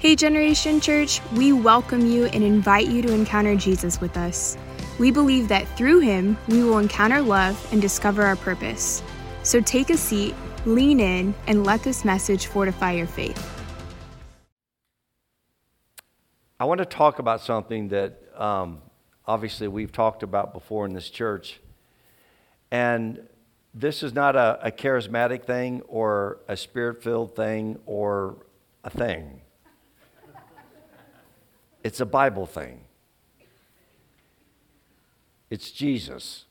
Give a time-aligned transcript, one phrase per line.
[0.00, 4.56] Hey, Generation Church, we welcome you and invite you to encounter Jesus with us.
[5.00, 9.02] We believe that through him, we will encounter love and discover our purpose.
[9.42, 13.44] So take a seat, lean in, and let this message fortify your faith.
[16.60, 18.80] I want to talk about something that um,
[19.26, 21.58] obviously we've talked about before in this church.
[22.70, 23.26] And
[23.74, 28.36] this is not a, a charismatic thing or a spirit filled thing or
[28.84, 29.40] a thing.
[31.82, 32.80] It's a Bible thing.
[35.50, 36.44] It's Jesus,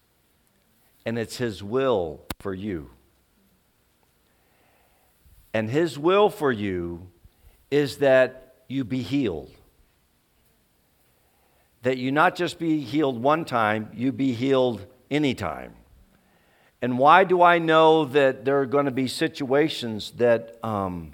[1.05, 2.89] and it's His will for you.
[5.53, 7.07] And His will for you
[7.69, 9.51] is that you be healed.
[11.83, 15.73] That you not just be healed one time, you be healed anytime.
[16.81, 21.13] And why do I know that there are going to be situations that um,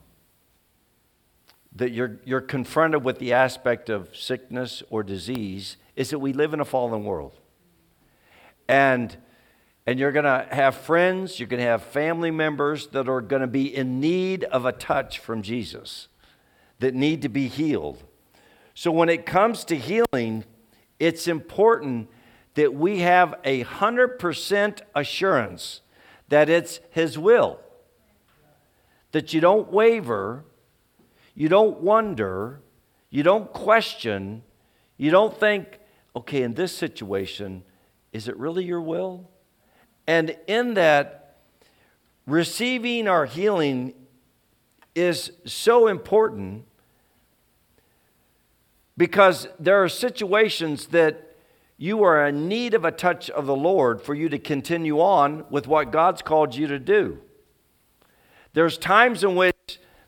[1.76, 6.53] that you're, you're confronted with the aspect of sickness or disease is that we live
[6.53, 7.34] in a fallen world.
[8.67, 9.16] And,
[9.86, 13.42] and you're going to have friends, you're going to have family members that are going
[13.42, 16.08] to be in need of a touch from Jesus,
[16.80, 18.03] that need to be healed.
[18.76, 20.45] So when it comes to healing,
[21.00, 22.09] it's important
[22.53, 25.81] that we have a 100% assurance
[26.30, 27.59] that it's His will,
[29.11, 30.45] that you don't waver
[31.36, 32.62] you don't wonder,
[33.09, 34.44] you don't question,
[34.98, 35.80] you don't think,
[36.16, 37.64] okay, in this situation,
[38.12, 39.30] is it really your will?
[40.06, 41.38] And in that,
[42.28, 43.94] receiving our healing
[44.95, 46.66] is so important
[48.95, 51.36] because there are situations that
[51.78, 55.45] you are in need of a touch of the Lord for you to continue on
[55.50, 57.20] with what God's called you to do.
[58.54, 59.53] There's times in which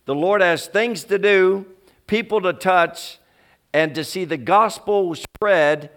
[0.06, 1.66] the Lord has things to do,
[2.08, 3.20] people to touch,
[3.74, 5.90] and to see the gospel spread,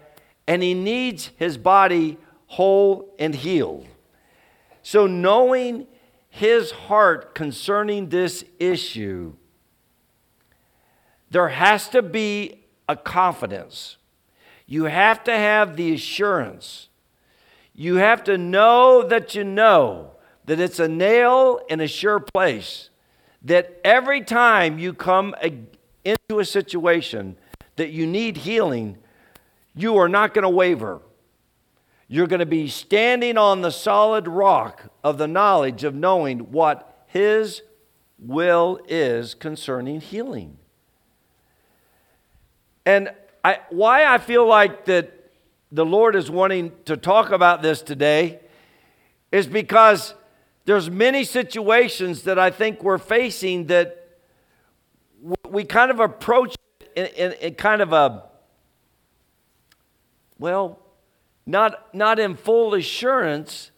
[0.47, 3.87] and He needs His body whole and healed.
[4.81, 5.87] So, knowing
[6.29, 9.33] His heart concerning this issue,
[11.29, 13.97] there has to be a confidence.
[14.65, 16.89] You have to have the assurance.
[17.75, 20.11] You have to know that you know
[20.45, 22.89] that it's a nail in a sure place
[23.43, 25.35] that every time you come
[26.03, 27.37] into a situation
[27.75, 28.97] that you need healing,
[29.75, 31.01] you are not going to waver.
[32.07, 37.05] You're going to be standing on the solid rock of the knowledge of knowing what
[37.07, 37.61] His
[38.17, 40.57] will is concerning healing.
[42.85, 43.13] And
[43.43, 45.13] I, why I feel like that
[45.71, 48.39] the Lord is wanting to talk about this today
[49.31, 50.15] is because
[50.69, 54.07] there's many situations that I think we're facing that
[55.49, 56.53] we kind of approach
[56.95, 58.25] in, in, in kind of a,
[60.37, 60.77] well,
[61.47, 63.71] not, not in full assurance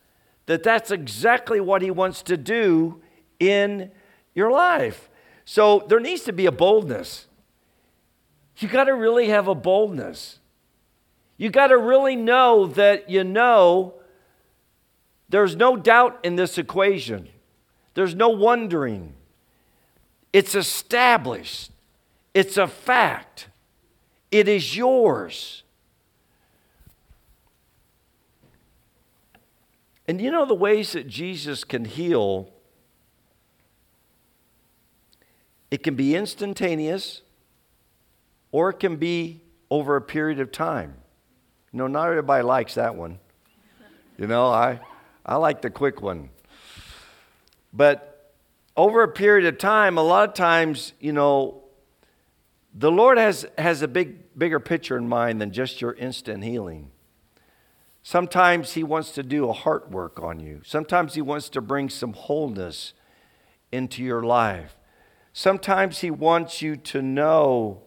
[0.48, 3.02] that that's exactly what he wants to do
[3.40, 3.90] in
[4.36, 5.10] your life.
[5.46, 7.28] So there needs to be a boldness.
[8.58, 10.40] You got to really have a boldness.
[11.38, 13.94] You got to really know that you know
[15.32, 17.30] there's no doubt in this equation,
[17.94, 19.16] there's no wondering.
[20.34, 21.72] It's established,
[22.34, 23.48] it's a fact,
[24.30, 25.64] it is yours.
[30.08, 32.52] And you know the ways that Jesus can heal?
[35.70, 37.22] It can be instantaneous
[38.52, 40.96] or it can be over a period of time.
[41.72, 43.20] You know, not everybody likes that one.
[44.18, 44.82] You know, I,
[45.26, 46.30] I like the quick one.
[47.74, 48.34] But
[48.76, 51.64] over a period of time, a lot of times, you know,
[52.74, 56.90] the Lord has, has a big, bigger picture in mind than just your instant healing.
[58.04, 60.62] Sometimes He wants to do a heart work on you.
[60.66, 62.94] Sometimes He wants to bring some wholeness
[63.72, 64.76] into your life.
[65.34, 67.84] Sometimes He wants you to know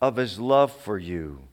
[0.00, 1.48] of His love for you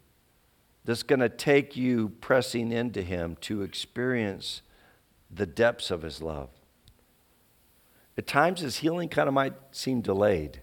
[0.92, 4.62] that's going to take you pressing into Him to experience
[5.34, 6.50] the depths of His love.
[8.18, 10.60] At times, His healing kind of might seem delayed.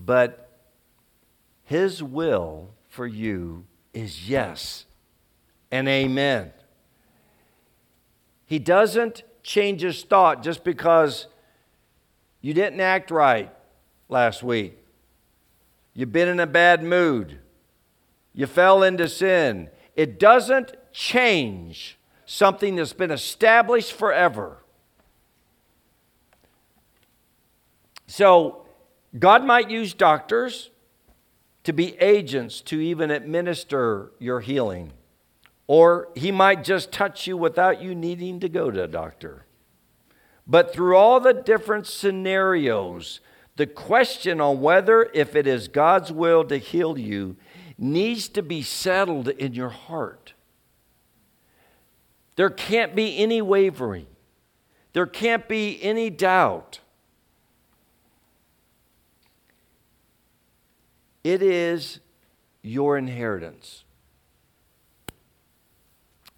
[0.00, 0.50] But
[1.62, 4.86] His will for you is yes
[5.70, 6.50] and amen.
[8.46, 11.28] He doesn't change his thought just because
[12.40, 13.52] you didn't act right
[14.08, 14.82] last week.
[15.96, 17.38] You've been in a bad mood.
[18.34, 19.70] You fell into sin.
[19.96, 24.58] It doesn't change something that's been established forever.
[28.06, 28.66] So,
[29.18, 30.68] God might use doctors
[31.64, 34.92] to be agents to even administer your healing.
[35.66, 39.46] Or he might just touch you without you needing to go to a doctor.
[40.46, 43.20] But through all the different scenarios,
[43.56, 47.36] the question on whether if it is God's will to heal you
[47.78, 50.34] needs to be settled in your heart.
[52.36, 54.06] There can't be any wavering.
[54.92, 56.80] There can't be any doubt.
[61.24, 62.00] It is
[62.62, 63.84] your inheritance.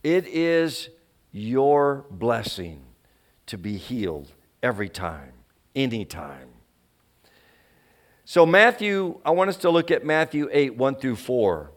[0.03, 0.89] It is
[1.33, 2.85] your blessing
[3.47, 4.33] to be healed
[4.63, 5.33] every time,
[5.75, 6.49] anytime.
[8.31, 11.71] So, Matthew, I want us to look at Matthew 8, 1 through 4.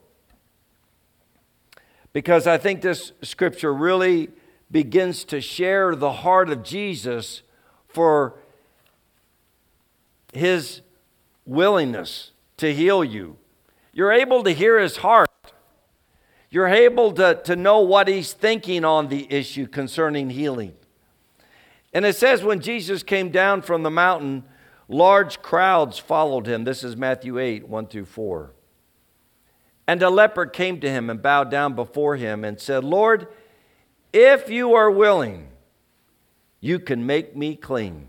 [2.12, 4.32] Because I think this scripture really
[4.70, 7.42] begins to share the heart of Jesus
[7.88, 8.38] for
[10.34, 10.82] his
[11.46, 13.38] willingness to heal you.
[13.94, 15.30] You're able to hear his heart.
[16.50, 20.74] You're able to, to know what he's thinking on the issue concerning healing.
[21.94, 24.44] And it says, when Jesus came down from the mountain,
[24.94, 26.64] large crowds followed him.
[26.64, 28.52] This is Matthew 8, 1 through 4.
[29.88, 33.28] And a leper came to him and bowed down before him and said, Lord,
[34.14, 35.48] if you are willing,
[36.60, 38.08] you can make me clean.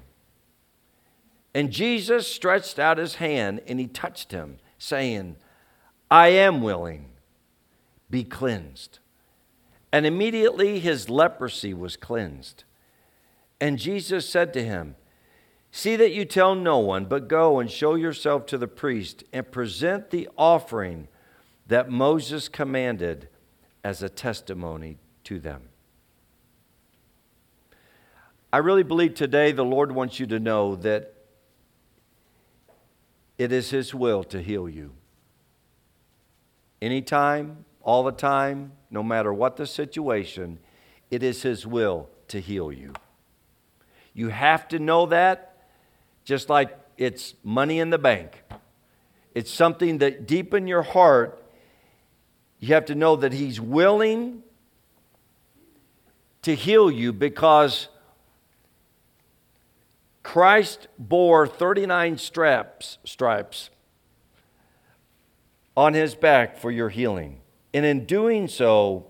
[1.54, 5.36] And Jesus stretched out his hand and he touched him, saying,
[6.10, 7.10] I am willing,
[8.10, 8.98] be cleansed.
[9.92, 12.64] And immediately his leprosy was cleansed.
[13.60, 14.96] And Jesus said to him,
[15.74, 19.50] See that you tell no one, but go and show yourself to the priest and
[19.50, 21.08] present the offering
[21.66, 23.28] that Moses commanded
[23.82, 25.62] as a testimony to them.
[28.52, 31.14] I really believe today the Lord wants you to know that
[33.38, 34.92] it is His will to heal you.
[36.82, 40.58] Anytime, all the time, no matter what the situation,
[41.10, 42.92] it is His will to heal you.
[44.12, 45.51] You have to know that,
[46.24, 48.42] just like it's money in the bank.
[49.34, 51.42] It's something that deep in your heart,
[52.58, 54.42] you have to know that He's willing
[56.42, 57.88] to heal you because
[60.22, 63.70] Christ bore 39 straps, stripes
[65.76, 67.40] on his back for your healing.
[67.74, 69.06] And in doing so,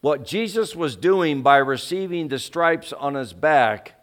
[0.00, 3.97] what Jesus was doing by receiving the stripes on his back,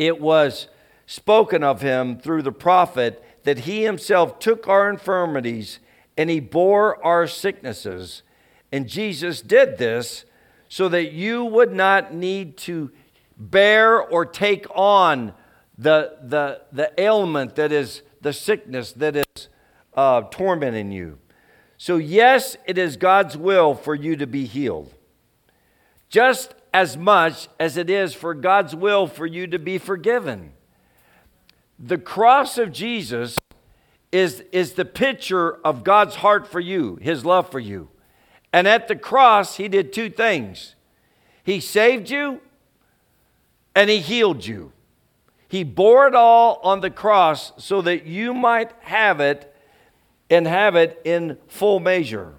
[0.00, 0.68] it was
[1.04, 5.78] spoken of him through the prophet that he himself took our infirmities
[6.16, 8.22] and he bore our sicknesses.
[8.72, 10.24] And Jesus did this
[10.70, 12.90] so that you would not need to
[13.36, 15.34] bear or take on
[15.76, 19.48] the, the, the ailment that is the sickness that is
[19.92, 21.18] uh, tormenting you.
[21.76, 24.94] So, yes, it is God's will for you to be healed,
[26.08, 30.52] just as much as it is for God's will for you to be forgiven.
[31.78, 33.38] The cross of Jesus
[34.12, 37.88] is, is the picture of God's heart for you, his love for you.
[38.52, 40.74] And at the cross, he did two things
[41.44, 42.40] He saved you
[43.74, 44.72] and he healed you.
[45.48, 49.54] He bore it all on the cross so that you might have it
[50.28, 52.34] and have it in full measure.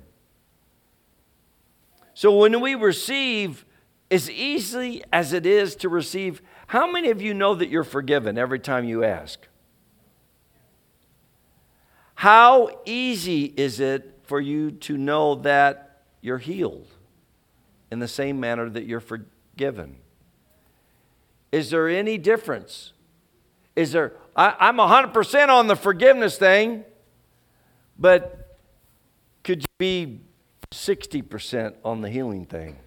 [2.13, 3.65] So when we receive,
[4.11, 8.37] as easy as it is to receive, how many of you know that you're forgiven
[8.37, 9.47] every time you ask?
[12.15, 16.87] How easy is it for you to know that you're healed
[17.89, 19.95] in the same manner that you're forgiven?
[21.51, 22.93] Is there any difference?
[23.75, 26.83] Is there, I, I'm 100% on the forgiveness thing,
[27.97, 28.57] but
[29.43, 30.21] could you be
[30.71, 32.77] 60% on the healing thing?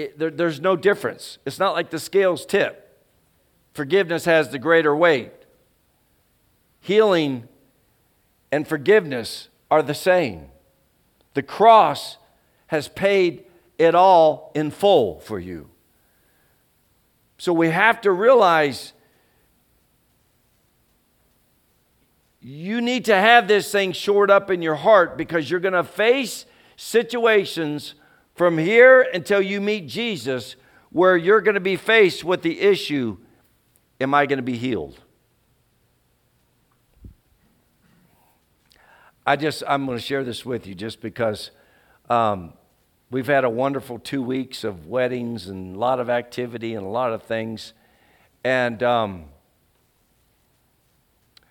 [0.00, 1.38] It, there, there's no difference.
[1.44, 2.86] It's not like the scales tip.
[3.74, 5.32] Forgiveness has the greater weight.
[6.80, 7.46] Healing
[8.50, 10.46] and forgiveness are the same.
[11.34, 12.16] The cross
[12.68, 13.44] has paid
[13.78, 15.68] it all in full for you.
[17.38, 18.92] So we have to realize
[22.40, 25.84] you need to have this thing shored up in your heart because you're going to
[25.84, 27.94] face situations
[28.40, 30.56] from here until you meet Jesus
[30.88, 33.18] where you're going to be faced with the issue
[34.00, 34.98] Am I going to be healed?
[39.26, 41.50] I just, I'm going to share this with you just because
[42.08, 42.54] um,
[43.10, 46.88] we've had a wonderful two weeks of weddings and a lot of activity and a
[46.88, 47.74] lot of things.
[48.42, 49.26] And, um,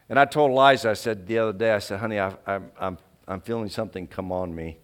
[0.09, 2.97] and I told Liza, I said the other day, I said, honey, I, I, I'm,
[3.27, 4.79] I'm feeling something come on me.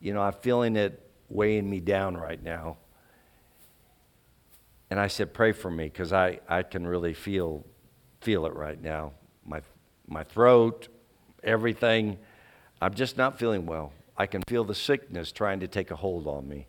[0.00, 1.02] You know, I'm feeling it
[1.34, 2.78] weighing me down right now.
[4.88, 7.66] And I said, pray for me because I, I can really feel,
[8.20, 9.12] feel it right now.
[9.44, 9.60] My,
[10.06, 10.88] my throat,
[11.42, 12.18] everything.
[12.80, 13.92] I'm just not feeling well.
[14.16, 16.68] I can feel the sickness trying to take a hold on me.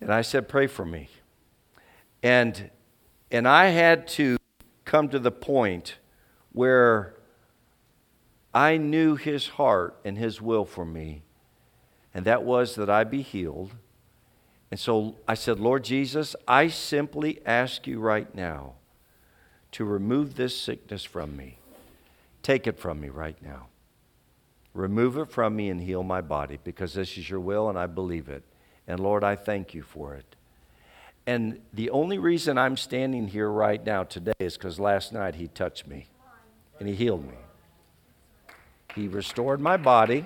[0.00, 1.08] And I said, pray for me.
[2.22, 2.70] And,
[3.30, 4.36] and I had to
[4.84, 5.96] come to the point
[6.52, 7.14] where
[8.52, 11.22] I knew his heart and his will for me,
[12.14, 13.72] and that was that I be healed.
[14.70, 18.74] And so I said, Lord Jesus, I simply ask you right now
[19.72, 21.58] to remove this sickness from me.
[22.42, 23.66] Take it from me right now.
[24.72, 27.86] Remove it from me and heal my body because this is your will and I
[27.86, 28.44] believe it.
[28.86, 30.36] And Lord, I thank you for it.
[31.26, 35.48] And the only reason I'm standing here right now today is because last night he
[35.48, 36.06] touched me
[36.78, 37.36] and he healed me.
[38.94, 40.24] He restored my body.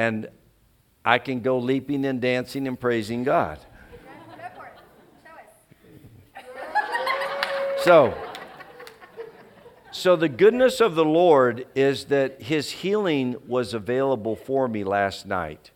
[0.00, 0.28] And
[1.04, 3.58] I can go leaping and dancing and praising God.
[7.84, 8.14] So,
[9.90, 15.26] so the goodness of the Lord is that his healing was available for me last
[15.26, 15.70] night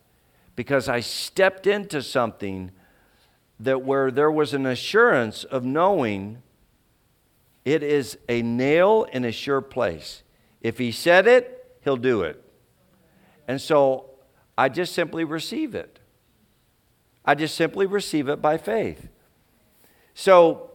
[0.57, 2.71] because I stepped into something
[3.61, 6.43] that where there was an assurance of knowing
[7.67, 10.23] it is a nail in a sure place.
[10.63, 12.41] If he said it, he'll do it.
[13.47, 14.11] And so
[14.57, 15.99] I just simply receive it.
[17.25, 19.09] I just simply receive it by faith.
[20.15, 20.71] So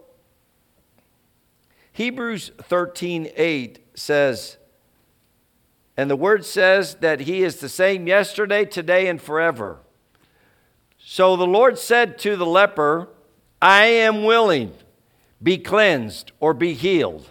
[1.93, 4.57] Hebrews 13 8 says,
[5.95, 9.79] and the word says that he is the same yesterday, today, and forever.
[10.97, 13.09] So the Lord said to the leper,
[13.61, 14.73] I am willing,
[15.43, 17.27] be cleansed or be healed.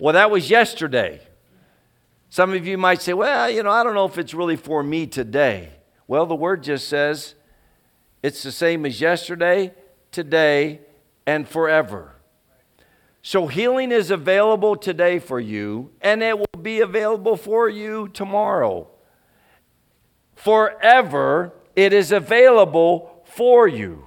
[0.00, 1.20] Well, that was yesterday.
[2.30, 4.82] Some of you might say, well, you know, I don't know if it's really for
[4.82, 5.70] me today.
[6.06, 7.34] Well, the word just says
[8.22, 9.72] it's the same as yesterday,
[10.10, 10.80] today,
[11.26, 12.14] and forever.
[13.22, 18.88] So healing is available today for you, and it will be available for you tomorrow.
[20.34, 24.06] Forever, it is available for you.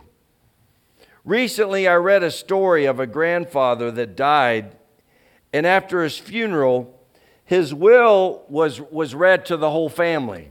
[1.24, 4.76] Recently, I read a story of a grandfather that died,
[5.54, 7.01] and after his funeral,
[7.52, 10.50] his will was, was read to the whole family.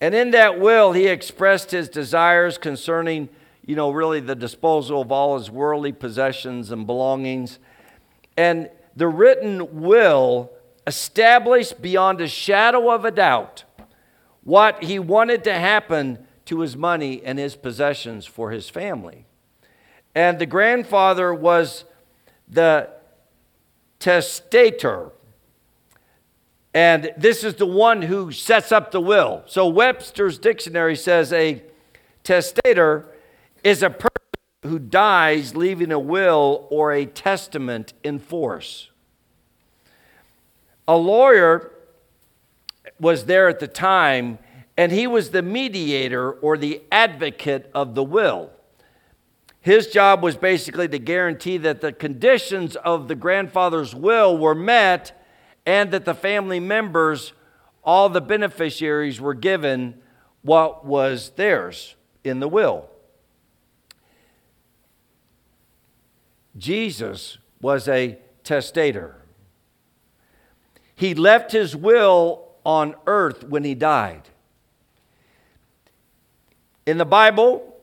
[0.00, 3.28] And in that will, he expressed his desires concerning,
[3.66, 7.58] you know, really the disposal of all his worldly possessions and belongings.
[8.34, 10.50] And the written will
[10.86, 13.64] established beyond a shadow of a doubt
[14.42, 19.26] what he wanted to happen to his money and his possessions for his family.
[20.14, 21.84] And the grandfather was
[22.48, 22.88] the
[23.98, 25.12] testator.
[26.72, 29.42] And this is the one who sets up the will.
[29.46, 31.62] So Webster's dictionary says a
[32.22, 33.06] testator
[33.64, 34.10] is a person
[34.62, 38.90] who dies leaving a will or a testament in force.
[40.86, 41.72] A lawyer
[42.98, 44.38] was there at the time,
[44.76, 48.50] and he was the mediator or the advocate of the will.
[49.60, 55.19] His job was basically to guarantee that the conditions of the grandfather's will were met
[55.66, 57.32] and that the family members,
[57.84, 60.00] all the beneficiaries, were given
[60.42, 62.88] what was theirs in the will.
[66.56, 69.16] Jesus was a testator.
[70.94, 74.28] He left his will on earth when he died.
[76.86, 77.74] In the Bible,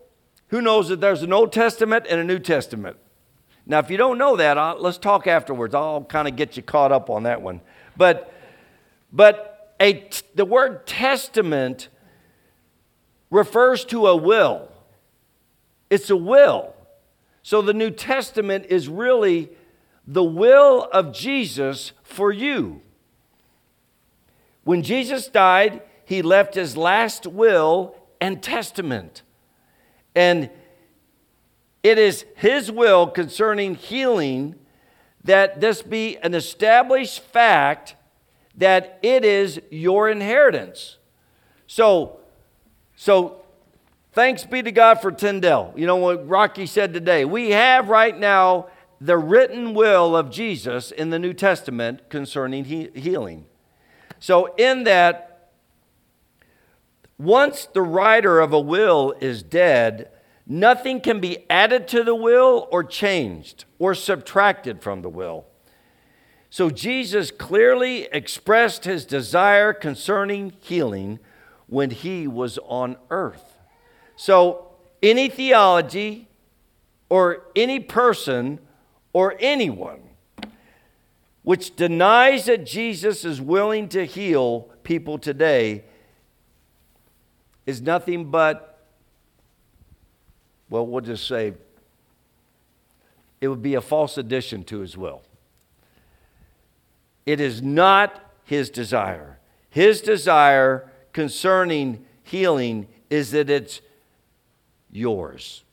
[0.50, 2.98] who knows that there's an Old Testament and a New Testament?
[3.70, 5.76] Now, if you don't know that, I'll, let's talk afterwards.
[5.76, 7.60] I'll kind of get you caught up on that one.
[7.98, 8.34] But,
[9.12, 11.90] but a, the word testament
[13.30, 14.72] refers to a will.
[15.90, 16.74] It's a will.
[17.44, 19.50] So the New Testament is really
[20.06, 22.82] the will of Jesus for you.
[24.64, 29.24] When Jesus died, he left his last will and testament.
[30.16, 30.50] And
[31.88, 34.56] it is His will concerning healing
[35.24, 37.96] that this be an established fact
[38.56, 40.98] that it is your inheritance.
[41.66, 42.20] So,
[42.98, 43.42] so
[44.12, 45.74] thanks be to God for Tyndale.
[45.78, 47.24] You know what Rocky said today?
[47.24, 48.68] We have right now
[49.00, 53.46] the written will of Jesus in the New Testament concerning he- healing.
[54.20, 55.52] So, in that,
[57.18, 60.10] once the writer of a will is dead,
[60.48, 65.46] nothing can be added to the will or changed or subtracted from the will.
[66.50, 71.20] So Jesus clearly expressed his desire concerning healing
[71.68, 73.58] when he was on earth.
[74.16, 74.70] So
[75.04, 76.28] any theology
[77.10, 78.60] or any person
[79.14, 80.02] or anyone
[81.48, 85.86] which denies that Jesus is willing to heal people today
[87.66, 88.77] is nothing but,
[90.70, 91.54] well, we'll just say,
[93.40, 95.22] it would be a false addition to his will.
[97.26, 99.40] It is not his desire.
[99.70, 103.82] His desire concerning healing is that it's
[104.92, 105.64] yours.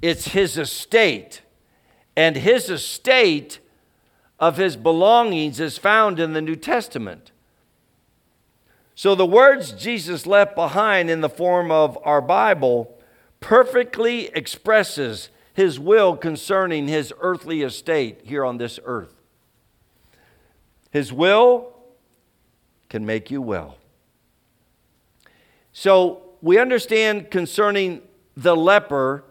[0.00, 1.42] It's his estate.
[2.16, 3.60] And his estate
[4.38, 7.30] of his belongings is found in the New Testament.
[8.94, 12.98] So the words Jesus left behind in the form of our Bible
[13.42, 19.14] perfectly expresses his will concerning his earthly estate here on this earth.
[20.90, 21.74] His will
[22.88, 23.76] can make you well.
[25.72, 28.02] So we understand concerning
[28.36, 29.24] the leper,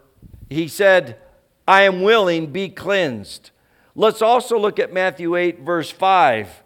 [0.48, 1.18] he said,
[1.66, 3.50] I am willing, be cleansed.
[3.94, 6.62] Let's also look at Matthew 8, verse 5,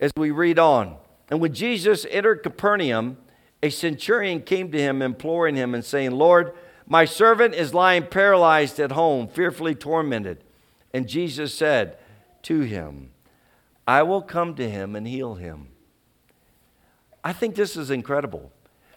[0.00, 0.96] as we read on.
[1.30, 3.16] And when Jesus entered Capernaum,
[3.62, 6.52] a centurion came to him, imploring him and saying, Lord,
[6.86, 10.42] my servant is lying paralyzed at home, fearfully tormented.
[10.92, 11.96] And Jesus said
[12.42, 13.10] to him,
[13.86, 15.68] I will come to him and heal him.
[17.24, 18.52] I think this is incredible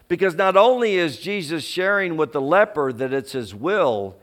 [0.08, 4.16] because not only is Jesus sharing with the leper that it's his will,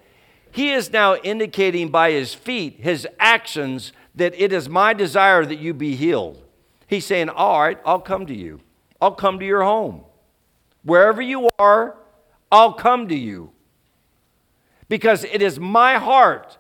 [0.52, 5.60] he is now indicating by his feet, his actions, that it is my desire that
[5.60, 6.44] you be healed.
[6.86, 8.60] He's saying, All right, I'll come to you.
[9.02, 10.04] I'll come to your home.
[10.84, 11.96] Wherever you are,
[12.52, 13.52] I'll come to you.
[14.90, 16.58] Because it is my heart.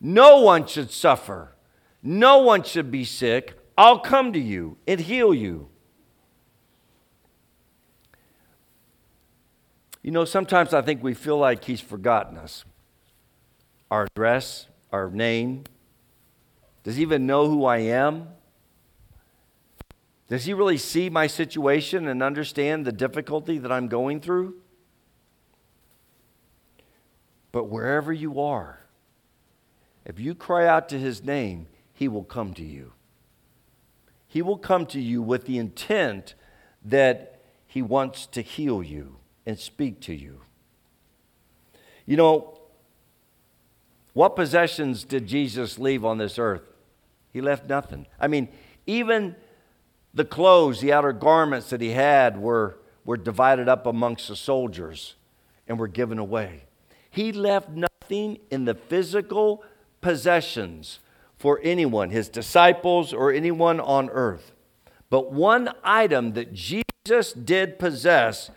[0.00, 1.54] No one should suffer.
[2.02, 3.58] No one should be sick.
[3.76, 5.68] I'll come to you and heal you.
[10.02, 12.64] You know, sometimes I think we feel like He's forgotten us
[13.90, 15.64] our address, our name.
[16.82, 18.28] Does He even know who I am?
[20.28, 24.56] Does He really see my situation and understand the difficulty that I'm going through?
[27.50, 28.80] But wherever you are,
[30.04, 31.66] if you cry out to His name,
[31.98, 32.92] he will come to you.
[34.28, 36.34] He will come to you with the intent
[36.84, 40.42] that He wants to heal you and speak to you.
[42.06, 42.60] You know,
[44.12, 46.62] what possessions did Jesus leave on this earth?
[47.32, 48.06] He left nothing.
[48.20, 48.48] I mean,
[48.86, 49.34] even
[50.18, 55.14] the clothes, the outer garments that he had were, were divided up amongst the soldiers
[55.66, 56.64] and were given away.
[57.08, 59.64] He left nothing in the physical
[60.00, 60.98] possessions
[61.36, 64.52] for anyone, his disciples or anyone on earth.
[65.08, 68.50] But one item that Jesus did possess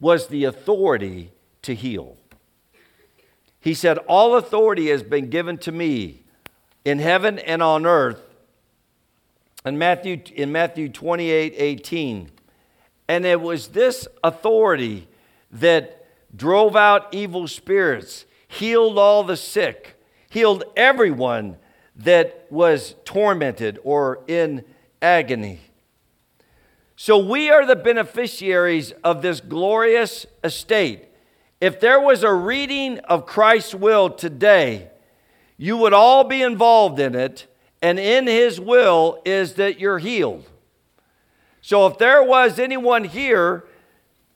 [0.00, 1.30] was the authority
[1.62, 2.16] to heal.
[3.60, 6.22] He said, All authority has been given to me
[6.84, 8.22] in heaven and on earth.
[9.64, 12.30] In Matthew, in Matthew 28 18.
[13.08, 15.08] And it was this authority
[15.50, 21.56] that drove out evil spirits, healed all the sick, healed everyone
[21.96, 24.64] that was tormented or in
[25.02, 25.60] agony.
[26.96, 31.04] So we are the beneficiaries of this glorious estate.
[31.60, 34.90] If there was a reading of Christ's will today,
[35.56, 37.46] you would all be involved in it,
[37.80, 40.48] and in His will is that you're healed.
[41.60, 43.64] So if there was anyone here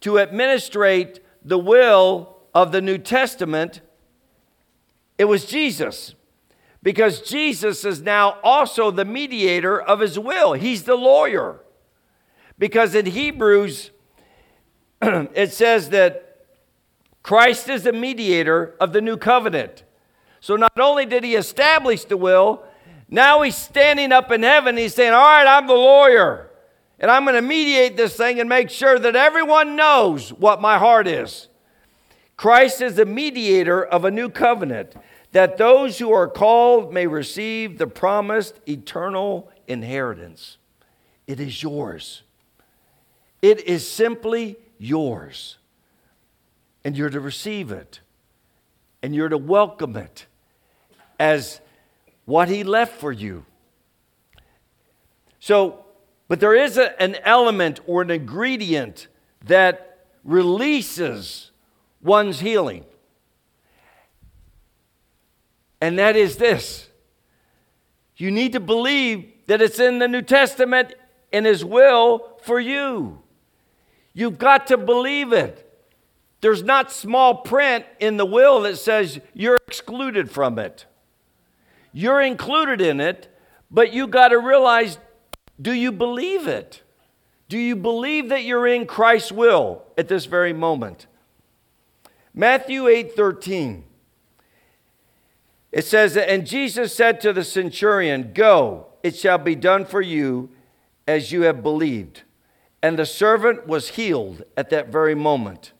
[0.01, 3.81] to administrate the will of the New Testament,
[5.19, 6.15] it was Jesus.
[6.83, 10.55] Because Jesus is now also the mediator of his will.
[10.55, 11.61] He's the lawyer.
[12.59, 13.93] Because in Hebrews,
[15.03, 16.47] it says that
[17.23, 19.85] Christ is the mediator of the new covenant.
[20.41, 22.65] So not only did he establish the will,
[23.13, 24.79] now he's standing up in heaven.
[24.79, 26.49] He's saying, All right, I'm the lawyer.
[26.99, 30.79] And I'm going to mediate this thing and make sure that everyone knows what my
[30.79, 31.49] heart is.
[32.39, 34.95] Christ is the mediator of a new covenant
[35.33, 40.57] that those who are called may receive the promised eternal inheritance.
[41.27, 42.23] It is yours.
[43.43, 45.59] It is simply yours.
[46.83, 48.01] And you're to receive it.
[49.03, 50.27] And you're to welcome it
[51.19, 51.61] as
[52.25, 53.45] what He left for you.
[55.41, 55.85] So,
[56.29, 59.09] But there is a, an element or an ingredient
[59.47, 61.51] that releases
[62.01, 62.85] one's healing.
[65.81, 66.89] And that is this
[68.17, 70.95] you need to believe that it's in the New Testament
[71.33, 73.21] in His will for you.
[74.15, 75.69] You've got to believe it.
[76.41, 80.87] There's not small print in the will that says you're excluded from it.
[81.93, 83.29] You're included in it,
[83.71, 84.99] but you got to realize
[85.61, 86.83] do you believe it?
[87.49, 91.07] Do you believe that you're in Christ's will at this very moment?
[92.35, 93.85] Matthew 8 13.
[95.71, 100.51] It says, And Jesus said to the centurion, Go, it shall be done for you
[101.07, 102.23] as you have believed.
[102.83, 105.73] And the servant was healed at that very moment.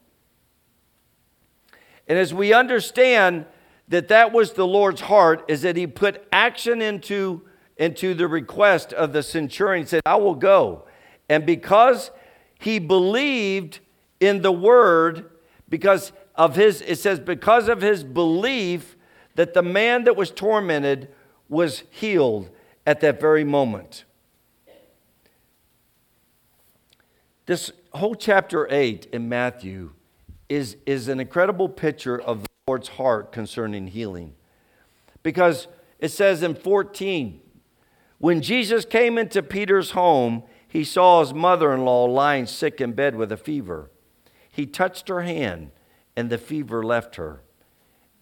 [2.09, 3.47] And as we understand
[3.93, 7.43] that that was the Lord's heart, is that he put action into,
[7.77, 9.85] into the request of the centurion.
[9.85, 10.87] He said, I will go.
[11.29, 12.11] And because
[12.59, 13.81] he believed
[14.19, 15.31] in the word,
[15.69, 18.97] because of his, it says, because of his belief
[19.35, 21.09] that the man that was tormented
[21.51, 22.49] was healed
[22.87, 24.05] at that very moment.
[27.45, 29.91] This whole chapter 8 in Matthew
[30.49, 34.33] is, is an incredible picture of Lord's heart concerning healing.
[35.23, 37.39] Because it says in 14,
[38.17, 42.93] when Jesus came into Peter's home, he saw his mother in law lying sick in
[42.93, 43.91] bed with a fever.
[44.51, 45.71] He touched her hand,
[46.17, 47.43] and the fever left her.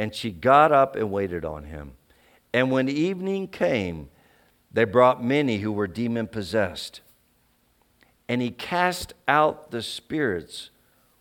[0.00, 1.92] And she got up and waited on him.
[2.52, 4.08] And when evening came,
[4.72, 7.02] they brought many who were demon possessed.
[8.28, 10.70] And he cast out the spirits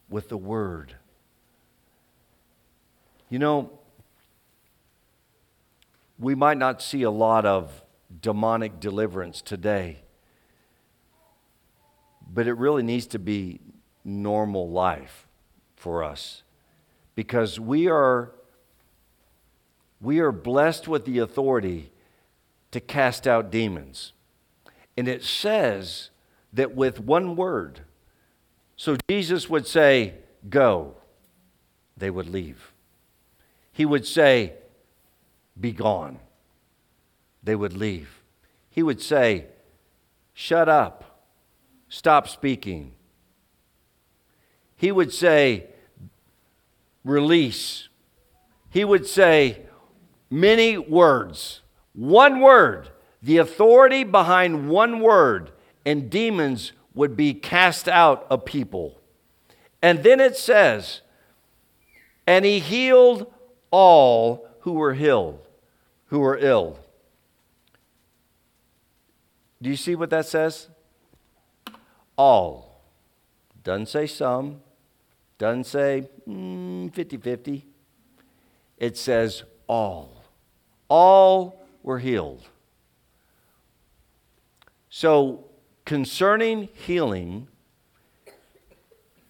[0.10, 0.96] with the word.
[3.30, 3.72] You know,
[6.18, 7.84] we might not see a lot of
[8.22, 10.00] demonic deliverance today,
[12.32, 13.60] but it really needs to be
[14.04, 15.28] normal life
[15.76, 16.44] for us
[17.15, 18.32] because we are
[20.02, 21.92] we are blessed with the authority
[22.72, 24.13] to cast out demons.
[24.98, 26.10] And it says
[26.54, 27.82] that with one word,
[28.76, 30.13] so Jesus would say,
[30.50, 30.96] Go,
[31.98, 32.68] they would leave.
[33.80, 34.56] He would say,
[35.58, 36.20] Be gone,
[37.42, 38.26] they would leave.
[38.70, 39.46] He would say,
[40.34, 41.24] Shut up,
[41.88, 42.92] stop speaking.
[44.76, 45.68] He would say,
[47.06, 47.88] Release.
[48.70, 49.62] He would say,
[50.30, 51.62] Many words
[51.94, 52.89] one word,
[53.22, 55.52] the authority behind one word,
[55.86, 59.00] and demons would be cast out of people.
[59.82, 61.00] And then it says,
[62.28, 63.32] and he healed
[63.71, 65.41] all who were ill,
[66.08, 66.79] who were ill.
[69.62, 70.69] Do you see what that says?
[72.17, 72.82] All.
[73.63, 74.62] Doesn't say some,
[75.38, 77.65] doesn't say mm, 50 50.
[78.77, 80.23] It says all.
[80.88, 82.47] All were healed.
[84.89, 85.45] So,
[85.86, 87.47] concerning healing,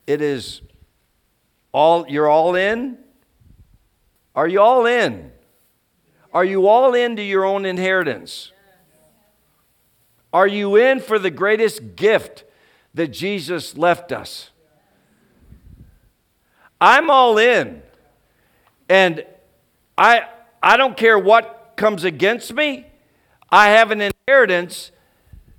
[0.07, 0.61] it is
[1.71, 2.97] all, you're all in?
[4.35, 5.31] Are you all in?
[6.33, 8.51] Are you all into your own inheritance?
[10.31, 12.43] Are you in for the greatest gift
[12.93, 14.51] that Jesus left us?
[16.79, 17.81] I'm all in.
[18.87, 19.25] And
[19.97, 20.27] I,
[20.61, 22.85] I don't care what comes against me,
[23.49, 24.91] I have an inheritance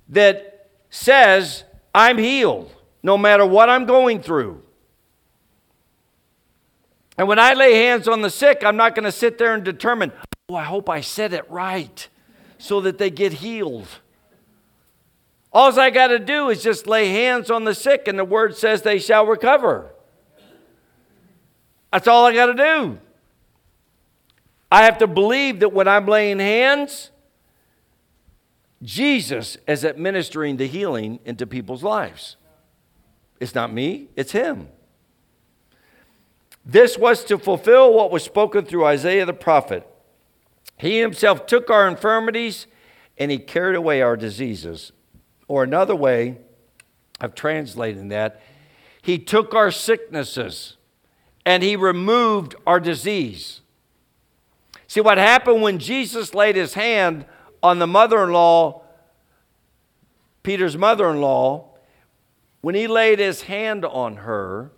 [0.09, 1.63] that says
[1.95, 4.61] I'm healed no matter what I'm going through.
[7.21, 9.63] And when I lay hands on the sick, I'm not going to sit there and
[9.63, 10.11] determine,
[10.49, 12.07] oh, I hope I said it right
[12.57, 13.87] so that they get healed.
[15.53, 18.57] All I got to do is just lay hands on the sick, and the word
[18.57, 19.91] says they shall recover.
[21.93, 22.97] That's all I got to do.
[24.71, 27.11] I have to believe that when I'm laying hands,
[28.81, 32.37] Jesus is administering the healing into people's lives.
[33.39, 34.69] It's not me, it's Him.
[36.65, 39.87] This was to fulfill what was spoken through Isaiah the prophet.
[40.77, 42.67] He himself took our infirmities
[43.17, 44.91] and he carried away our diseases.
[45.47, 46.37] Or another way
[47.19, 48.41] of translating that,
[49.01, 50.77] he took our sicknesses
[51.45, 53.61] and he removed our disease.
[54.87, 57.25] See, what happened when Jesus laid his hand
[57.63, 58.83] on the mother in law,
[60.43, 61.69] Peter's mother in law,
[62.61, 64.71] when he laid his hand on her,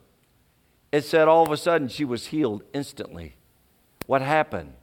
[0.94, 3.36] it said all of a sudden she was healed instantly.
[4.06, 4.74] What happened?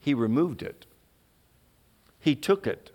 [0.00, 0.86] He removed it,
[2.18, 2.90] he took it.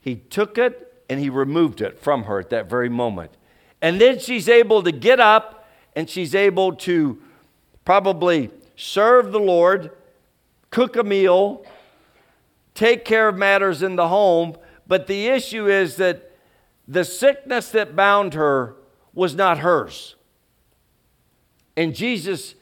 [0.00, 3.30] He took it and he removed it from her at that very moment.
[3.80, 7.22] And then she's able to get up and she's able to
[7.84, 9.92] probably serve the Lord,
[10.70, 11.64] cook a meal,
[12.74, 14.56] take care of matters in the home.
[14.88, 16.32] But the issue is that
[16.88, 18.74] the sickness that bound her
[19.14, 20.16] was not hers.
[21.76, 22.54] And Jesus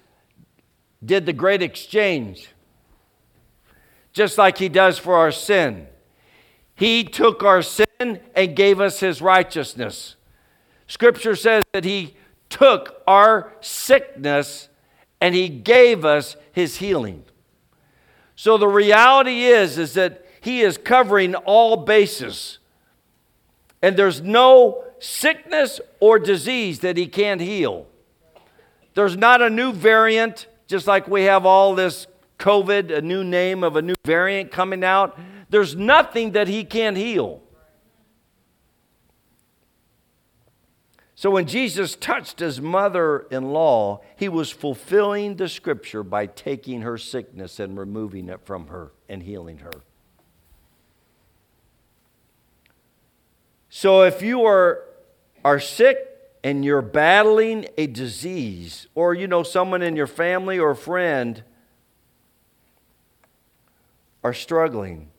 [1.05, 2.49] did the great exchange,
[4.13, 5.87] just like he does for our sin.
[6.75, 10.17] He took our sin and gave us his righteousness.
[10.87, 12.17] Scripture says that he
[12.49, 14.69] took our sickness
[15.21, 17.25] and he gave us his healing.
[18.35, 22.60] So the reality is is that he is covering all bases.
[23.83, 27.87] And there's no sickness or disease that he can't heal.
[28.95, 32.07] There's not a new variant, just like we have all this
[32.39, 35.19] COVID, a new name of a new variant coming out.
[35.49, 37.43] There's nothing that he can't heal.
[41.15, 46.81] So when Jesus touched his mother in law, he was fulfilling the scripture by taking
[46.81, 49.83] her sickness and removing it from her and healing her.
[53.73, 54.83] So if you are,
[55.45, 55.97] are sick
[56.43, 61.45] and you're battling a disease, or you know someone in your family or friend
[64.25, 65.11] are struggling,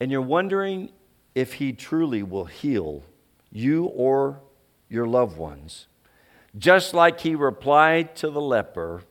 [0.00, 0.90] and you're wondering
[1.36, 3.04] if he truly will heal
[3.52, 4.40] you or
[4.88, 5.86] your loved ones.
[6.58, 9.04] Just like he replied to the leper,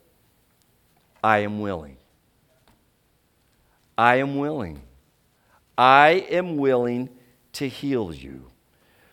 [1.23, 1.97] I am willing.
[3.97, 4.81] I am willing.
[5.81, 7.09] I am willing
[7.53, 8.51] to heal you.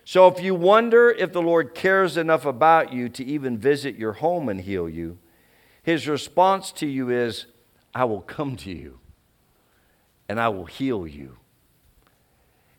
[0.05, 4.13] So if you wonder if the Lord cares enough about you to even visit your
[4.13, 5.17] home and heal you,
[5.83, 7.47] his response to you is,
[7.95, 8.99] I will come to you
[10.29, 11.39] and I will heal you.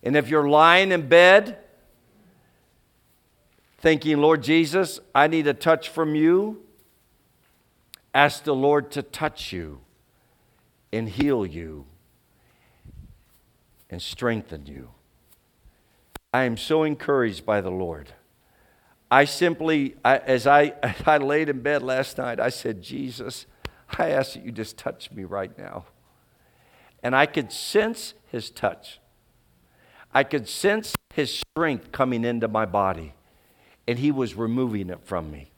[0.04, 1.58] And if you're lying in bed,
[3.80, 6.62] thinking, Lord Jesus, I need a touch from you,
[8.14, 9.80] ask the Lord to touch you
[10.94, 11.88] and heal you
[13.90, 14.90] and strengthen you.
[16.34, 18.14] I am so encouraged by the Lord.
[19.10, 20.74] I simply, I, as, I,
[21.06, 23.46] I laid in bed last night, I said, Jesus,
[23.98, 25.86] I ask that you just touch me right now.
[27.02, 29.00] And I could sense his touch.
[30.14, 33.14] I could sense his strength coming into my body
[33.88, 35.52] and he was removing it from me.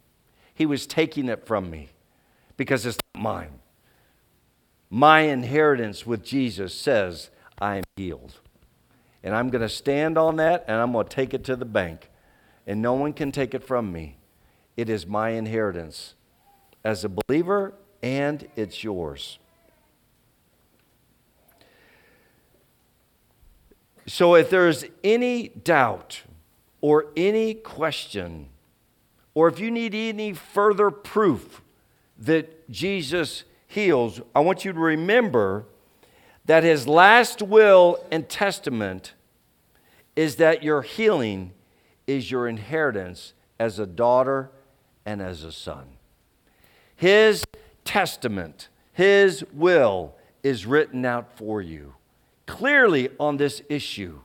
[0.53, 1.89] He was taking it from me
[2.55, 3.59] because it's not mine.
[4.89, 7.29] My inheritance with Jesus says
[7.61, 8.39] I am healed.
[9.23, 11.65] And I'm going to stand on that and I'm going to take it to the
[11.65, 12.09] bank.
[12.65, 14.17] And no one can take it from me.
[14.75, 16.15] It is my inheritance
[16.83, 19.37] as a believer and it's yours.
[24.07, 26.23] So if there's any doubt
[26.81, 28.49] or any question,
[29.35, 31.61] or if you need any further proof
[32.17, 35.65] that Jesus heals, I want you to remember
[36.45, 39.13] that his last will and testament
[40.15, 41.51] is that your healing
[42.07, 44.51] is your inheritance as a daughter
[45.05, 45.85] and as a son.
[46.95, 47.43] His
[47.85, 51.95] testament, his will is written out for you
[52.47, 54.19] clearly on this issue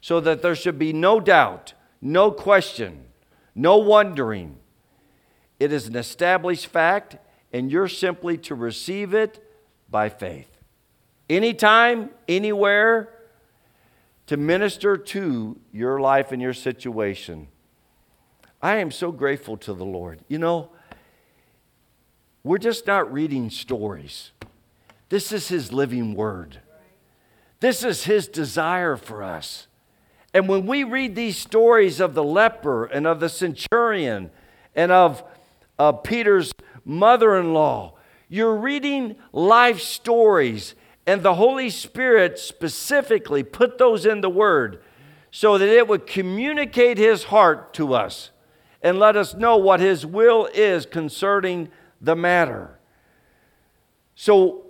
[0.00, 1.72] so that there should be no doubt
[2.04, 3.06] no question,
[3.54, 4.58] no wondering.
[5.58, 7.16] It is an established fact,
[7.50, 9.42] and you're simply to receive it
[9.90, 10.53] by faith.
[11.28, 13.08] Anytime, anywhere,
[14.26, 17.48] to minister to your life and your situation.
[18.62, 20.20] I am so grateful to the Lord.
[20.28, 20.70] You know,
[22.42, 24.32] we're just not reading stories.
[25.08, 26.60] This is His living word.
[27.60, 29.66] This is His desire for us.
[30.32, 34.30] And when we read these stories of the leper and of the centurion
[34.74, 35.22] and of
[36.02, 36.52] Peter's
[36.84, 37.94] mother in law,
[38.28, 40.74] you're reading life stories,
[41.06, 44.82] and the Holy Spirit specifically put those in the Word
[45.30, 48.30] so that it would communicate His heart to us
[48.82, 51.68] and let us know what His will is concerning
[52.00, 52.78] the matter.
[54.14, 54.66] So,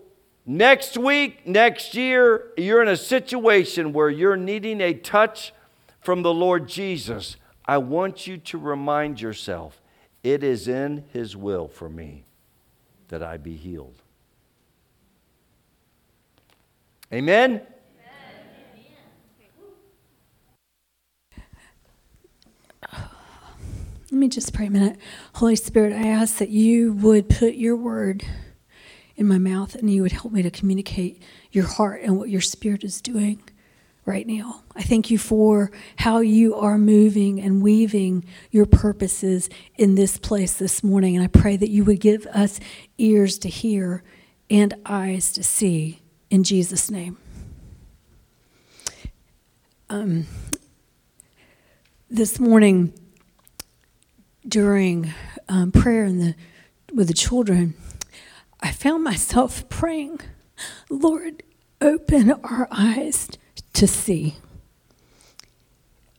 [0.47, 5.53] next week, next year, you're in a situation where you're needing a touch
[6.01, 9.81] from the Lord Jesus, I want you to remind yourself
[10.23, 12.25] it is in His will for me
[13.09, 14.04] that I be healed.
[17.15, 17.61] Amen?
[22.93, 23.01] Let
[24.11, 24.99] me just pray a minute.
[25.35, 28.25] Holy Spirit, I ask that you would put your word
[29.15, 31.23] in my mouth and you would help me to communicate
[31.53, 33.45] your heart and what your spirit is doing
[34.05, 34.65] right now.
[34.75, 40.55] I thank you for how you are moving and weaving your purposes in this place
[40.55, 41.15] this morning.
[41.15, 42.59] And I pray that you would give us
[42.99, 44.03] ears to hear
[44.51, 46.01] and eyes to see
[46.35, 47.17] in Jesus' name.
[49.89, 50.27] Um,
[52.11, 52.93] this morning,
[54.47, 55.15] during
[55.49, 56.35] um, prayer in the,
[56.93, 57.75] with the children,
[58.61, 60.23] I found myself praying,
[60.91, 61.45] Lord,
[61.81, 63.29] open our eyes
[63.75, 64.35] to see.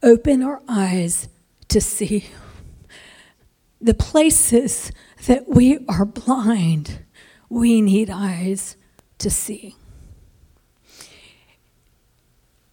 [0.01, 1.28] Open our eyes
[1.67, 2.30] to see
[3.82, 4.93] the places
[5.28, 6.99] that we are blind,
[7.49, 8.78] we need eyes
[9.17, 9.75] to see.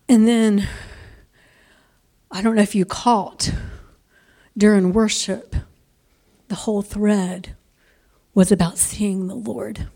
[0.09, 0.69] And then,
[2.31, 3.53] I don't know if you caught
[4.57, 5.55] during worship,
[6.49, 7.57] the whole thread
[8.35, 9.88] was about seeing the Lord.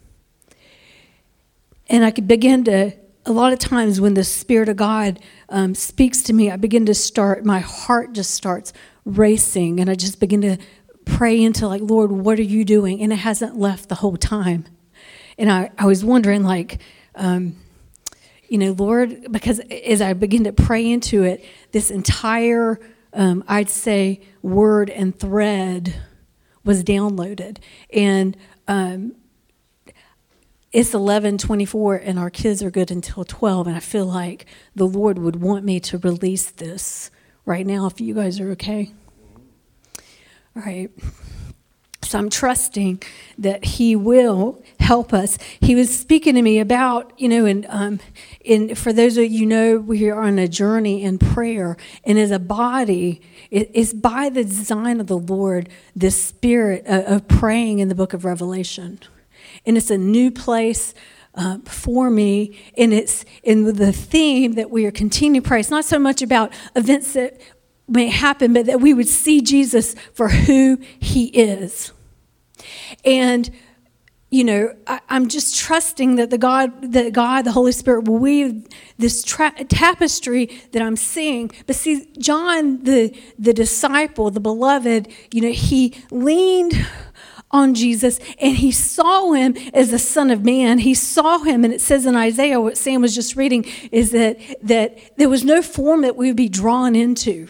[1.89, 2.93] And I could begin to
[3.27, 6.87] a lot of times when the Spirit of God um, speaks to me, I begin
[6.87, 8.73] to start, my heart just starts
[9.05, 10.59] racing, and I just begin to
[11.05, 13.03] pray into, like, Lord, what are you doing?
[13.03, 14.67] And it hasn't left the whole time.
[15.37, 16.81] And I, I was wondering, like,
[17.17, 17.57] um,
[18.49, 22.79] you know, Lord, because as I begin to pray into it, this entire,
[23.13, 25.95] um, I'd say, word and thread
[26.65, 27.59] was downloaded.
[27.93, 28.37] And
[28.69, 29.15] um,
[30.73, 35.19] it's 11:24 and our kids are good until 12 and I feel like the Lord
[35.19, 37.11] would want me to release this
[37.47, 38.93] right now if you guys are okay.
[40.55, 40.91] All right.
[42.03, 43.03] So I'm trusting
[43.39, 45.39] that He will help us.
[45.61, 48.01] He was speaking to me about, you know, and um,
[48.41, 52.31] in for those of you know, we are on a journey in prayer, and as
[52.31, 57.81] a body, it is by the design of the Lord, the spirit of, of praying
[57.81, 59.01] in the Book of Revelation
[59.67, 60.95] and it's a new place
[61.35, 62.59] uh, for me.
[62.79, 65.61] And it's in the theme that we are continuing to pray.
[65.61, 67.41] It's not so much about events that
[67.89, 71.93] may happen, but that we would see Jesus for who he is.
[73.05, 73.51] And
[74.29, 78.19] you know, I, am just trusting that the God, that God, the Holy Spirit will
[78.19, 78.67] weave
[78.99, 81.53] this tra- tapestry that I'm seeing.
[81.67, 86.87] But see, John, the the disciple, the beloved, you know, he leaned
[87.53, 90.81] on Jesus and he saw him as the Son of Man.
[90.81, 94.39] He saw him, and it says in Isaiah, what Sam was just reading, is that,
[94.63, 97.49] that there was no form that we would be drawn into.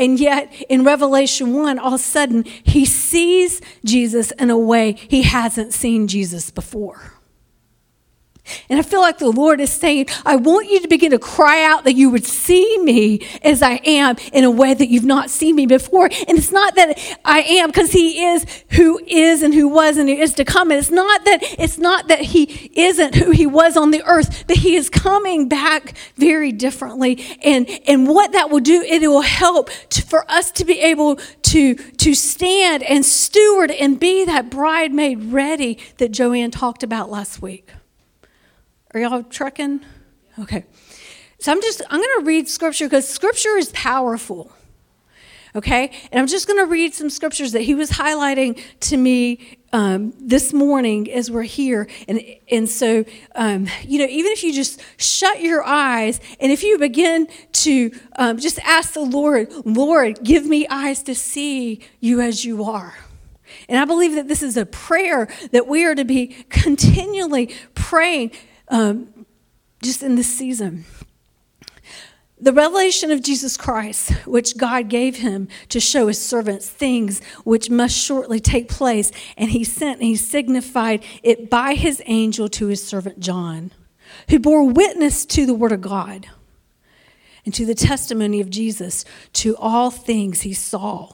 [0.00, 4.92] And yet, in Revelation 1, all of a sudden, he sees Jesus in a way
[4.92, 7.19] he hasn't seen Jesus before.
[8.68, 11.64] And I feel like the Lord is saying, I want you to begin to cry
[11.64, 15.30] out that you would see me as I am in a way that you've not
[15.30, 16.06] seen me before.
[16.06, 20.08] And it's not that I am because he is who is and who was and
[20.08, 20.70] who is to come.
[20.70, 24.44] And it's not that it's not that he isn't who he was on the earth,
[24.46, 27.24] but he is coming back very differently.
[27.42, 31.16] And and what that will do, it will help to, for us to be able
[31.16, 37.10] to to stand and steward and be that bride made ready that Joanne talked about
[37.10, 37.68] last week.
[38.92, 39.80] Are y'all trucking?
[40.40, 40.64] Okay.
[41.38, 44.52] So I'm just, I'm going to read scripture because scripture is powerful.
[45.54, 45.92] Okay?
[46.10, 50.12] And I'm just going to read some scriptures that he was highlighting to me um,
[50.18, 51.88] this morning as we're here.
[52.08, 53.04] And, and so,
[53.36, 57.92] um, you know, even if you just shut your eyes and if you begin to
[58.16, 62.94] um, just ask the Lord, Lord, give me eyes to see you as you are.
[63.68, 68.32] And I believe that this is a prayer that we are to be continually praying
[68.70, 69.26] um,
[69.82, 70.84] just in this season.
[72.42, 77.68] The revelation of Jesus Christ, which God gave him to show his servants things which
[77.68, 82.68] must shortly take place, and he sent and he signified it by his angel to
[82.68, 83.72] his servant John,
[84.30, 86.28] who bore witness to the word of God
[87.44, 89.04] and to the testimony of Jesus,
[89.34, 91.12] to all things he saw.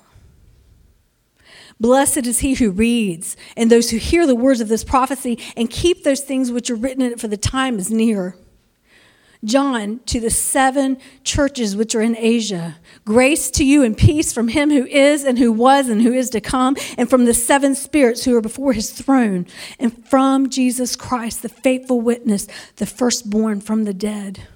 [1.78, 5.70] Blessed is he who reads, and those who hear the words of this prophecy and
[5.70, 8.36] keep those things which are written in it, for the time is near.
[9.44, 14.48] John, to the seven churches which are in Asia, grace to you and peace from
[14.48, 17.74] him who is and who was and who is to come, and from the seven
[17.74, 19.46] spirits who are before his throne,
[19.79, 24.48] and from Jesus Christ, the faithful witness, the firstborn from the dead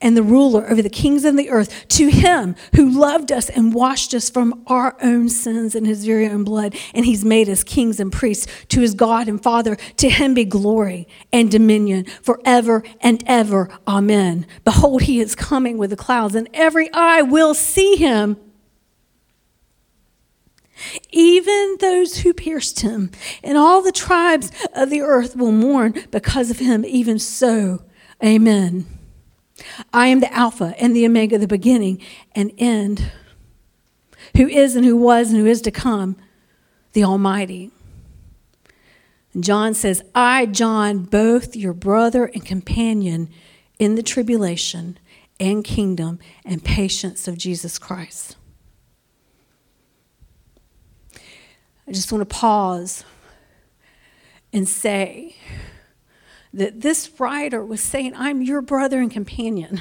[0.00, 3.74] and the ruler over the kings of the earth, to him who loved us and
[3.74, 7.62] washed us from our own sins in his very own blood, and he's made us
[7.62, 12.82] kings and priests, to his God and Father, to him be glory and dominion forever
[13.00, 13.68] and ever.
[13.86, 14.46] Amen.
[14.64, 18.36] Behold, he is coming with the clouds, and every eye will see him
[21.10, 23.10] even those who pierced him,
[23.42, 27.82] and all the tribes of the earth will mourn because of him, even so.
[28.24, 28.86] Amen.
[29.92, 32.00] I am the Alpha and the Omega, the beginning
[32.34, 33.10] and end,
[34.36, 36.16] who is and who was and who is to come,
[36.92, 37.70] the Almighty.
[39.32, 43.30] And John says, I, John, both your brother and companion
[43.78, 44.98] in the tribulation
[45.38, 48.36] and kingdom and patience of Jesus Christ.
[51.88, 53.04] I just want to pause
[54.52, 55.36] and say
[56.52, 59.80] that this writer was saying, I'm your brother and companion.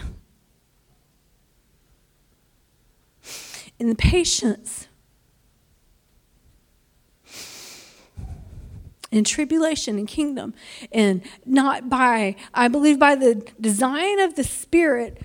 [3.79, 4.87] In the patience
[9.11, 10.53] in tribulation and kingdom
[10.91, 15.21] and not by i believe by the design of the spirit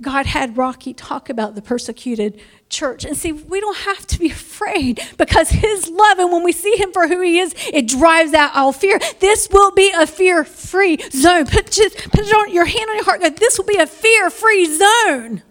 [0.00, 2.40] god had rocky talk about the persecuted
[2.74, 3.04] church.
[3.04, 6.76] And see we don't have to be afraid because his love and when we see
[6.76, 8.98] him for who he is it drives out all fear.
[9.20, 11.46] This will be a fear-free zone.
[11.46, 13.20] Put, just, put on your hand on your heart.
[13.20, 15.42] God, this will be a fear-free zone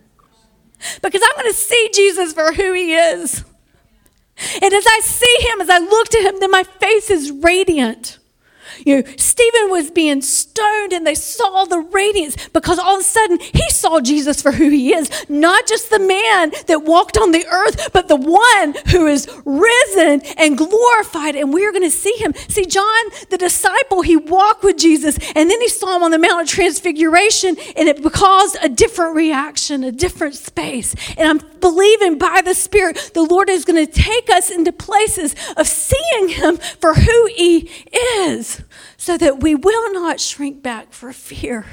[1.01, 3.45] because i'm going to see jesus for who he is.
[4.61, 8.17] And as I see him, as I look to him, then my face is radiant.
[8.85, 13.03] You know, Stephen was being stoned and they saw the radiance because all of a
[13.03, 15.09] sudden he saw Jesus for who he is.
[15.29, 20.21] Not just the man that walked on the earth, but the one who is risen
[20.37, 21.35] and glorified.
[21.35, 22.33] And we're going to see him.
[22.49, 26.19] See, John, the disciple, he walked with Jesus and then he saw him on the
[26.19, 30.95] Mount of Transfiguration and it caused a different reaction, a different space.
[31.17, 35.35] And I'm believing by the Spirit, the Lord is going to take us into places
[35.55, 38.61] of seeing him for who he is
[38.97, 41.65] so that we will not shrink back for fear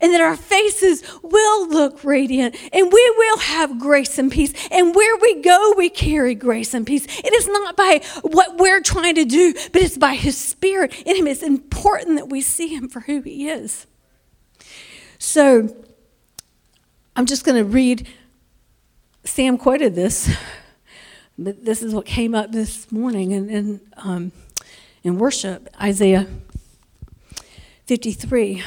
[0.00, 4.52] and that our faces will look radiant and we will have grace and peace.
[4.70, 7.04] And where we go, we carry grace and peace.
[7.04, 11.16] It is not by what we're trying to do, but it's by His Spirit in
[11.16, 11.26] Him.
[11.26, 13.86] It's important that we see Him for who He is.
[15.18, 15.74] So
[17.14, 18.08] I'm just going to read,
[19.24, 20.34] Sam quoted this,
[21.38, 23.32] but this is what came up this morning.
[23.32, 24.32] And, and um,
[25.02, 26.26] in worship, Isaiah
[27.86, 28.62] 53.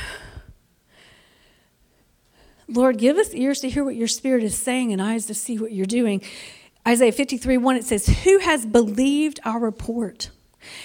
[2.68, 5.58] Lord, give us ears to hear what your spirit is saying and eyes to see
[5.58, 6.22] what you're doing.
[6.88, 10.32] Isaiah 53 1, it says, Who has believed our report?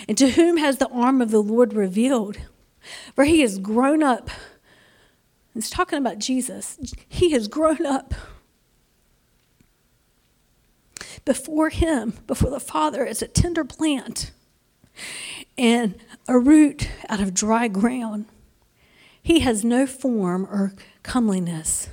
[0.08, 2.36] And to whom has the arm of the Lord revealed?
[3.14, 4.30] For he has grown up.
[5.54, 6.78] It's talking about Jesus.
[7.08, 8.14] He has grown up
[11.24, 14.32] before him, before the Father, as a tender plant
[15.60, 15.94] and
[16.26, 18.24] a root out of dry ground.
[19.22, 21.90] He has no form or comeliness.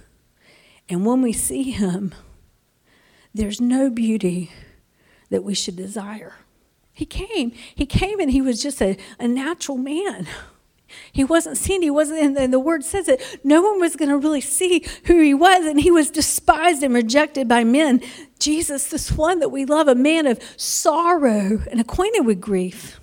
[0.88, 2.15] And when we see him,
[3.34, 4.53] there's no beauty
[5.30, 6.36] that we should desire.
[6.93, 7.51] He came.
[7.76, 10.28] He came and he was just a, a natural man.
[11.11, 11.82] He wasn't seen.
[11.82, 13.22] He wasn't, and the word says it.
[13.43, 16.93] No one was going to really see who he was, and he was despised and
[16.93, 18.01] rejected by men.
[18.39, 23.01] Jesus, this one that we love, a man of sorrow and acquainted with grief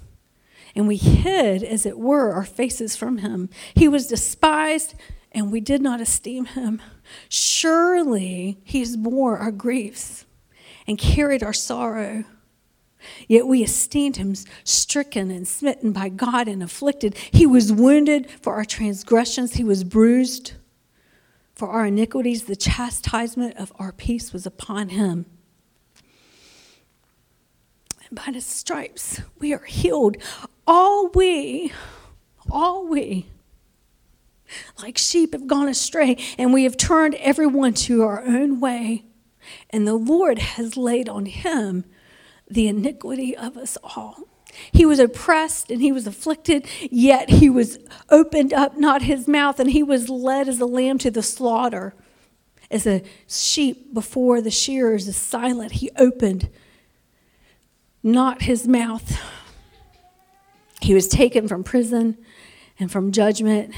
[0.75, 3.49] and we hid, as it were, our faces from him.
[3.75, 4.95] He was despised,
[5.33, 6.83] and we did not esteem him.
[7.29, 10.25] Surely he bore our griefs
[10.87, 12.25] and carried our sorrow.
[13.29, 17.17] Yet we esteemed him stricken and smitten by God and afflicted.
[17.17, 20.55] He was wounded for our transgressions, he was bruised
[21.55, 22.45] for our iniquities.
[22.45, 25.27] The chastisement of our peace was upon him.
[28.09, 30.17] And by his stripes we are healed
[30.67, 31.73] all we,
[32.51, 33.27] all we,
[34.81, 39.05] like sheep have gone astray, and we have turned everyone to our own way.
[39.71, 41.85] And the Lord has laid on him
[42.49, 44.17] the iniquity of us all.
[44.73, 49.59] He was oppressed and he was afflicted, yet he was opened up not his mouth,
[49.59, 51.95] and he was led as a lamb to the slaughter.
[52.71, 56.49] As a sheep before the shearers is silent, he opened
[58.03, 59.19] not his mouth.
[60.85, 62.19] He was taken from prison
[62.79, 63.75] and from judgment.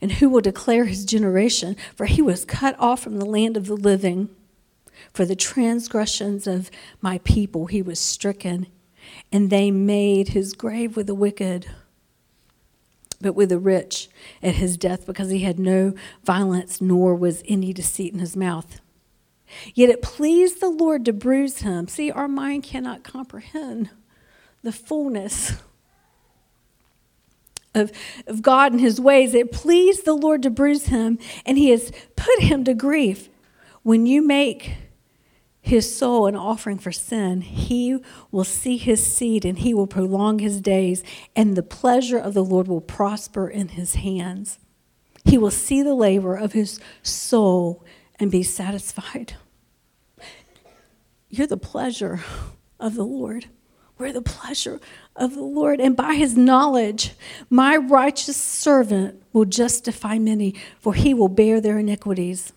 [0.00, 1.76] And who will declare his generation?
[1.96, 4.28] For he was cut off from the land of the living.
[5.12, 6.70] For the transgressions of
[7.00, 8.68] my people he was stricken,
[9.32, 11.66] and they made his grave with the wicked,
[13.20, 14.08] but with the rich
[14.40, 18.80] at his death, because he had no violence, nor was any deceit in his mouth.
[19.74, 21.88] Yet it pleased the Lord to bruise him.
[21.88, 23.90] See, our mind cannot comprehend
[24.62, 25.54] the fullness
[27.74, 27.92] of,
[28.26, 29.34] of God and his ways.
[29.34, 33.28] It pleased the Lord to bruise him, and he has put him to grief.
[33.82, 34.76] When you make
[35.60, 37.98] his soul an offering for sin, he
[38.30, 41.04] will see his seed and he will prolong his days,
[41.36, 44.58] and the pleasure of the Lord will prosper in his hands.
[45.24, 47.84] He will see the labor of his soul
[48.18, 49.36] and be satisfied.
[51.28, 52.20] You're the pleasure
[52.78, 53.46] of the Lord.
[54.10, 54.80] The pleasure
[55.14, 55.80] of the Lord.
[55.80, 57.12] And by his knowledge,
[57.48, 62.52] my righteous servant will justify many, for he will bear their iniquities.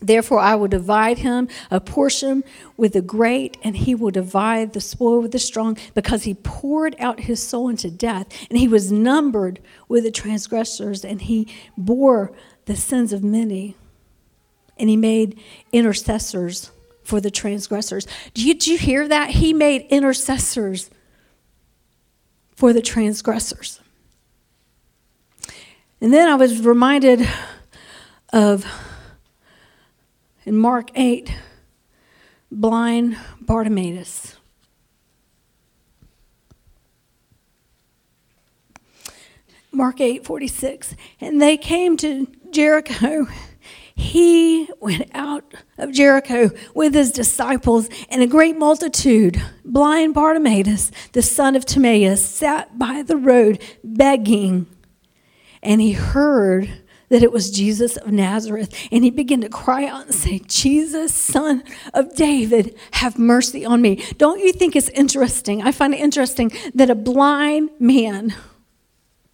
[0.00, 2.44] Therefore, I will divide him a portion
[2.76, 6.94] with the great, and he will divide the spoil with the strong, because he poured
[6.98, 12.32] out his soul into death, and he was numbered with the transgressors, and he bore
[12.66, 13.76] the sins of many,
[14.76, 15.40] and he made
[15.72, 16.70] intercessors
[17.08, 18.06] for the transgressors.
[18.34, 19.30] Did you hear that?
[19.30, 20.90] He made intercessors
[22.54, 23.80] for the transgressors.
[26.02, 27.26] And then I was reminded
[28.30, 28.66] of
[30.44, 31.32] in Mark 8,
[32.52, 34.36] blind Bartimaeus.
[39.72, 40.94] Mark 8, 46.
[41.22, 43.28] And they came to Jericho
[43.98, 49.42] he went out of Jericho with his disciples, and a great multitude.
[49.64, 54.66] Blind Bartimaeus, the son of Timaeus, sat by the road begging.
[55.64, 56.70] And he heard
[57.08, 58.72] that it was Jesus of Nazareth.
[58.92, 63.82] And he began to cry out and say, Jesus, son of David, have mercy on
[63.82, 64.04] me.
[64.16, 65.60] Don't you think it's interesting?
[65.60, 68.32] I find it interesting that a blind man,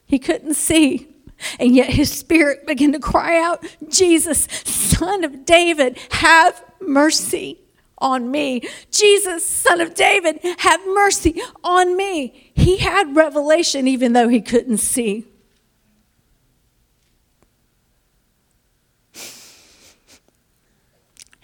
[0.06, 1.13] he couldn't see,
[1.58, 7.60] and yet his spirit began to cry out, Jesus, son of David, have mercy
[7.98, 8.68] on me.
[8.90, 12.52] Jesus, son of David, have mercy on me.
[12.54, 15.26] He had revelation even though he couldn't see.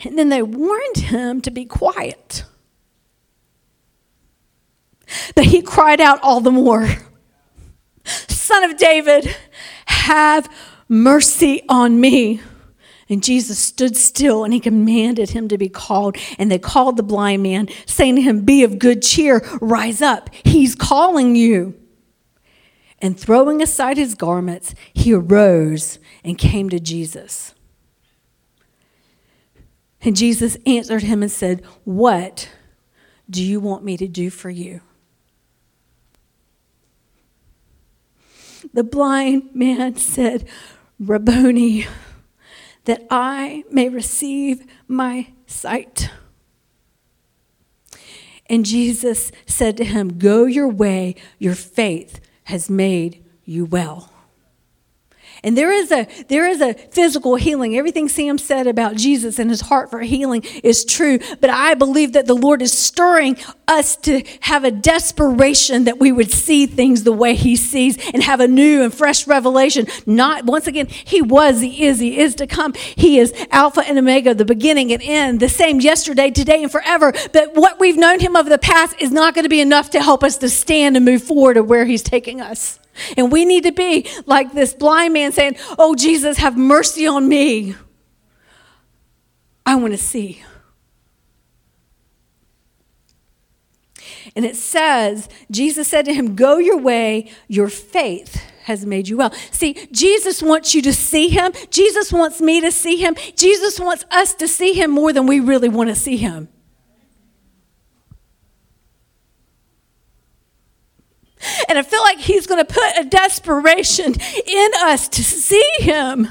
[0.02, 2.44] And then they warned him to be quiet.
[5.34, 6.88] But he cried out all the more
[8.50, 9.36] Son of David,
[9.90, 10.48] have
[10.88, 12.40] mercy on me.
[13.08, 16.16] And Jesus stood still and he commanded him to be called.
[16.38, 20.30] And they called the blind man, saying to him, Be of good cheer, rise up.
[20.44, 21.74] He's calling you.
[23.02, 27.54] And throwing aside his garments, he arose and came to Jesus.
[30.02, 32.48] And Jesus answered him and said, What
[33.28, 34.82] do you want me to do for you?
[38.72, 40.48] The blind man said,
[40.98, 41.86] Rabboni,
[42.84, 46.10] that I may receive my sight.
[48.46, 54.09] And Jesus said to him, Go your way, your faith has made you well.
[55.42, 57.76] And there is a there is a physical healing.
[57.76, 62.12] Everything Sam said about Jesus and his heart for healing is true, but I believe
[62.12, 63.36] that the Lord is stirring
[63.68, 68.22] us to have a desperation that we would see things the way he sees and
[68.22, 69.86] have a new and fresh revelation.
[70.06, 72.74] Not once again, he was, he is, he is to come.
[72.74, 77.12] He is Alpha and Omega, the beginning and end, the same yesterday, today, and forever.
[77.32, 80.02] But what we've known him of the past is not going to be enough to
[80.02, 82.79] help us to stand and move forward to where he's taking us.
[83.16, 87.28] And we need to be like this blind man saying, Oh, Jesus, have mercy on
[87.28, 87.74] me.
[89.64, 90.42] I want to see.
[94.36, 99.16] And it says, Jesus said to him, Go your way, your faith has made you
[99.16, 99.32] well.
[99.50, 101.52] See, Jesus wants you to see him.
[101.70, 103.16] Jesus wants me to see him.
[103.36, 106.48] Jesus wants us to see him more than we really want to see him.
[111.68, 114.14] And I feel like He's going to put a desperation
[114.46, 116.28] in us to see Him,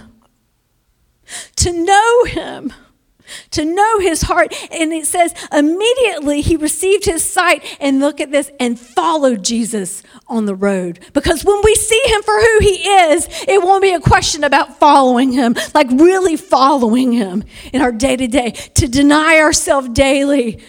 [1.58, 2.74] to know Him,
[3.52, 4.54] to know His heart.
[4.72, 10.04] And it says, immediately He received His sight, and look at this, and followed Jesus
[10.28, 11.00] on the road.
[11.14, 14.80] Because when we see Him for who He is, it won't be a question about
[14.80, 17.44] following Him, like really following Him
[17.74, 20.60] in our day to day, to deny ourselves daily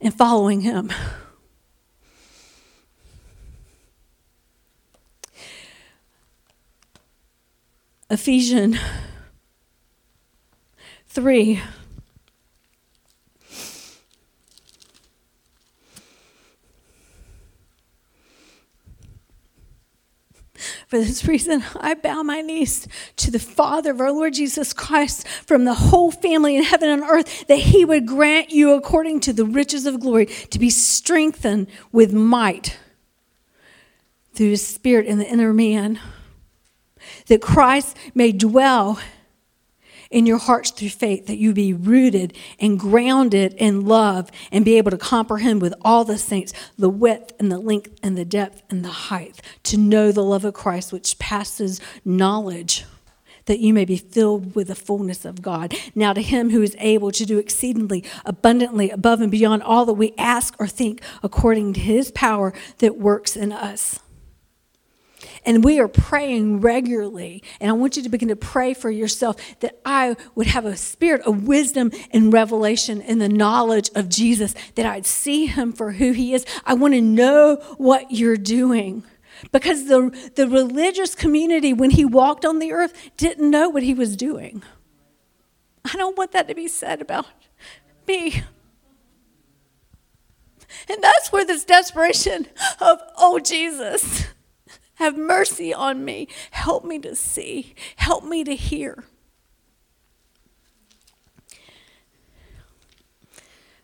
[0.00, 0.90] and following Him.
[8.10, 8.78] Ephesians
[11.08, 11.60] 3.
[20.86, 25.28] For this reason, I bow my knees to the Father of our Lord Jesus Christ
[25.28, 29.34] from the whole family in heaven and earth, that he would grant you, according to
[29.34, 32.78] the riches of glory, to be strengthened with might
[34.32, 36.00] through his Spirit in the inner man
[37.26, 38.98] that Christ may dwell
[40.10, 44.78] in your hearts through faith, that you be rooted and grounded in love and be
[44.78, 48.62] able to comprehend with all the saints the width and the length and the depth
[48.70, 52.84] and the height, to know the love of Christ which passes knowledge
[53.48, 55.74] that you may be filled with the fullness of God.
[55.94, 59.94] Now, to him who is able to do exceedingly abundantly above and beyond all that
[59.94, 64.00] we ask or think, according to his power that works in us.
[65.48, 67.42] And we are praying regularly.
[67.58, 70.76] And I want you to begin to pray for yourself that I would have a
[70.76, 75.92] spirit of wisdom and revelation in the knowledge of Jesus, that I'd see him for
[75.92, 76.44] who he is.
[76.66, 79.04] I want to know what you're doing.
[79.50, 83.94] Because the, the religious community, when he walked on the earth, didn't know what he
[83.94, 84.62] was doing.
[85.82, 87.24] I don't want that to be said about
[88.06, 88.42] me.
[90.90, 92.48] And that's where this desperation
[92.82, 94.26] of, oh, Jesus,
[94.98, 96.28] have mercy on me.
[96.50, 97.74] Help me to see.
[97.96, 99.04] Help me to hear.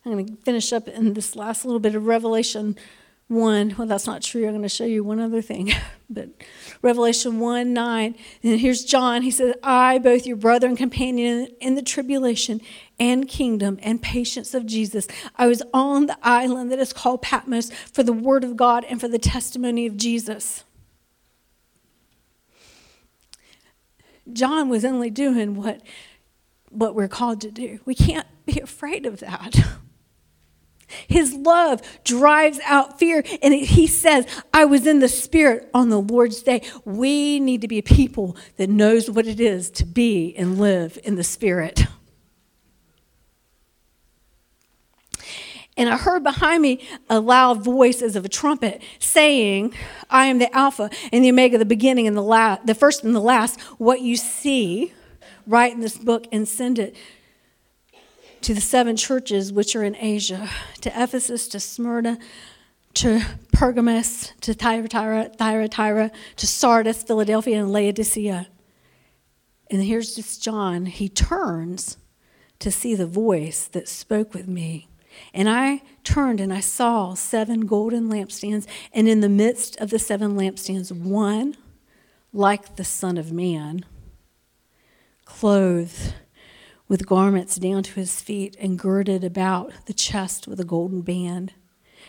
[0.05, 2.77] I'm going to finish up in this last little bit of Revelation
[3.29, 3.77] 1.
[3.79, 4.45] Well, that's not true.
[4.45, 5.73] I'm going to show you one other thing.
[6.11, 6.31] but
[6.83, 8.15] Revelation 1 9.
[8.43, 9.23] And here's John.
[9.23, 12.61] He says, I, both your brother and companion in the tribulation
[12.99, 15.07] and kingdom and patience of Jesus,
[15.37, 19.01] I was on the island that is called Patmos for the word of God and
[19.01, 20.65] for the testimony of Jesus.
[24.33, 25.83] John was only doing what,
[26.71, 27.81] what we're called to do.
[27.85, 29.55] We can't be afraid of that.
[31.09, 33.25] His love drives out fear.
[33.43, 36.63] And he says, I was in the spirit on the Lord's day.
[36.85, 40.99] We need to be a people that knows what it is to be and live
[41.05, 41.85] in the spirit.
[45.77, 49.75] And I heard behind me a loud voice as of a trumpet saying,
[50.09, 53.15] I am the Alpha and the Omega, the beginning and the last, the first and
[53.15, 53.61] the last.
[53.79, 54.93] What you see,
[55.47, 56.95] write in this book and send it
[58.43, 60.49] to the seven churches which are in Asia
[60.83, 62.19] to Ephesus, to Smyrna,
[62.95, 63.21] to
[63.53, 68.47] Pergamos, to Thyatira, Thyatira, to Sardis, Philadelphia, and Laodicea.
[69.71, 70.87] And here's John.
[70.87, 71.97] He turns
[72.61, 74.89] to see the voice that spoke with me.
[75.33, 79.99] And I turned and I saw seven golden lampstands, and in the midst of the
[79.99, 81.57] seven lampstands, one
[82.33, 83.85] like the Son of Man,
[85.25, 86.15] clothed
[86.89, 91.55] with garments down to his feet and girded about the chest with a golden band.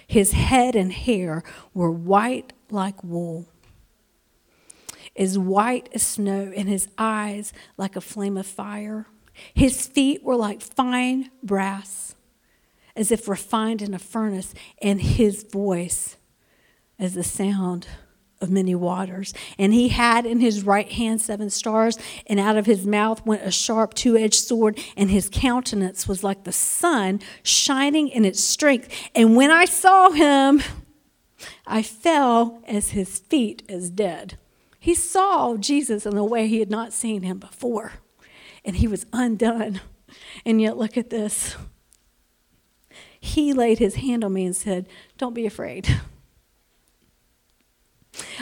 [0.08, 1.44] His head and hair
[1.74, 3.48] were white like wool,
[5.16, 9.08] as white as snow, and his eyes like a flame of fire.
[9.54, 12.15] His feet were like fine brass,
[12.96, 16.18] as if refined in a furnace, and his voice
[16.98, 17.88] as the sound
[18.42, 19.34] of many waters.
[19.58, 23.44] And he had in his right hand seven stars, and out of his mouth went
[23.44, 28.44] a sharp two edged sword, and his countenance was like the sun shining in its
[28.44, 28.90] strength.
[29.14, 30.62] And when I saw him,
[31.68, 34.38] I fell as his feet as dead.
[34.80, 37.94] He saw Jesus in a way he had not seen him before,
[38.64, 39.82] and he was undone.
[40.46, 41.56] And yet, look at this.
[43.26, 45.88] He laid his hand on me and said, Don't be afraid.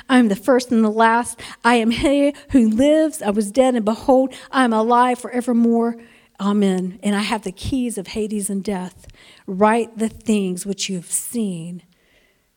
[0.10, 1.40] I am the first and the last.
[1.64, 3.22] I am he who lives.
[3.22, 5.96] I was dead, and behold, I am alive forevermore.
[6.40, 7.00] Amen.
[7.02, 9.08] And I have the keys of Hades and death.
[9.48, 11.84] Write the things which you have seen,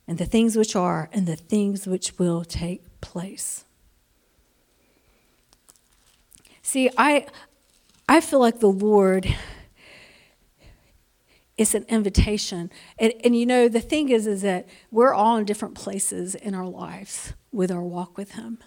[0.09, 3.64] and the things which are, and the things which will take place.
[6.61, 7.27] See, I,
[8.09, 9.33] I feel like the Lord
[11.57, 12.71] it's an invitation.
[12.99, 16.55] And, and you know, the thing is, is that we're all in different places in
[16.55, 18.59] our lives with our walk with Him.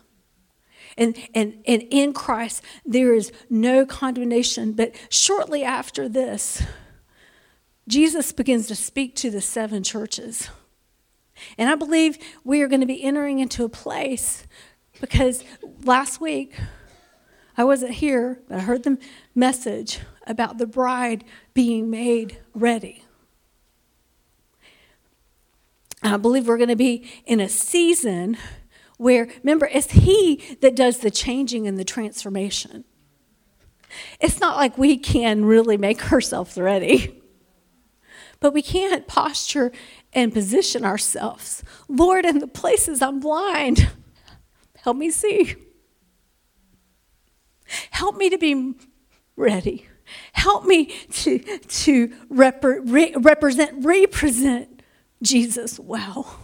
[0.97, 4.73] And, and, and in Christ, there is no condemnation.
[4.73, 6.63] But shortly after this,
[7.87, 10.49] Jesus begins to speak to the seven churches.
[11.57, 14.45] And I believe we are going to be entering into a place
[14.99, 15.43] because
[15.83, 16.55] last week,
[17.57, 18.97] I wasn't here, but I heard the
[19.35, 19.99] message
[20.29, 23.03] about the bride being made ready.
[26.01, 28.37] I believe we're going to be in a season
[28.97, 32.85] where, remember, it's He that does the changing and the transformation.
[34.21, 37.21] It's not like we can really make ourselves ready,
[38.39, 39.71] but we can't posture
[40.13, 41.63] and position ourselves.
[41.89, 43.89] Lord, in the places I'm blind,
[44.83, 45.55] help me see.
[47.91, 48.75] Help me to be
[49.35, 49.88] ready.
[50.33, 54.81] Help me to, to rep- re- represent, represent
[55.21, 56.39] Jesus well.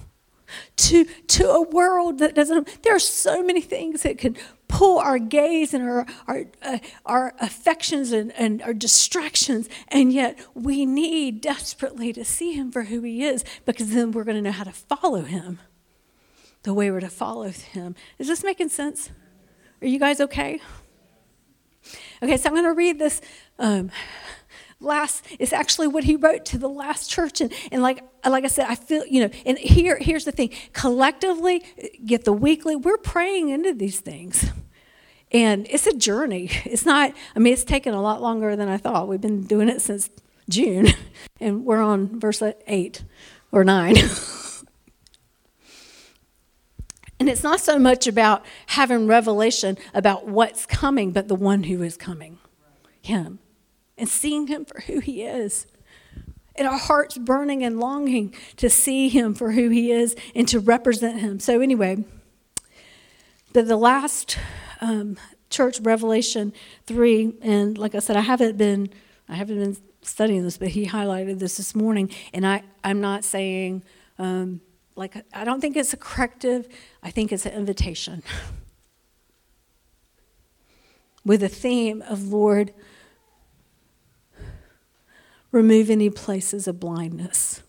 [0.77, 4.37] To, to a world that doesn't, there are so many things that can
[4.67, 9.67] pull our gaze and our, our, uh, our affections and, and our distractions.
[9.87, 14.23] And yet we need desperately to see him for who he is because then we're
[14.23, 15.59] going to know how to follow him
[16.63, 17.95] the way we're to follow him.
[18.17, 19.11] Is this making sense?
[19.81, 20.61] Are you guys okay?
[22.21, 23.21] Okay, so I'm going to read this.
[23.59, 23.91] Um,
[24.81, 28.47] last it's actually what he wrote to the last church and, and like like i
[28.47, 30.49] said i feel you know and here here's the thing.
[30.73, 31.63] Collectively
[32.05, 34.51] get the weekly we're praying into these things.
[35.31, 36.49] And it's a journey.
[36.65, 39.07] It's not i mean it's taken a lot longer than i thought.
[39.07, 40.09] We've been doing it since
[40.49, 40.87] june
[41.39, 43.03] and we're on verse 8
[43.51, 43.95] or 9
[47.19, 51.81] and it's not so much about having revelation about what's coming but the one who
[51.81, 52.37] is coming
[53.01, 53.39] him
[53.97, 55.67] and seeing him for who he is.
[56.55, 60.59] And our hearts burning and longing to see him for who he is and to
[60.59, 61.39] represent him.
[61.39, 62.05] So, anyway,
[63.51, 64.37] the, the last
[64.79, 65.17] um,
[65.49, 66.53] church, Revelation
[66.85, 68.89] 3, and like I said, I haven't been,
[69.27, 72.09] I haven't been studying this, but he highlighted this this morning.
[72.33, 73.83] And I, I'm not saying,
[74.17, 74.61] um,
[74.95, 76.67] like, I don't think it's a corrective,
[77.03, 78.23] I think it's an invitation.
[81.25, 82.73] With a theme of, Lord,
[85.51, 87.63] remove any places of blindness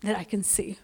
[0.00, 0.78] that I can see.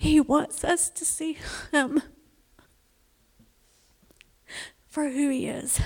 [0.00, 1.36] He wants us to see
[1.72, 2.00] Him
[4.88, 5.78] for who He is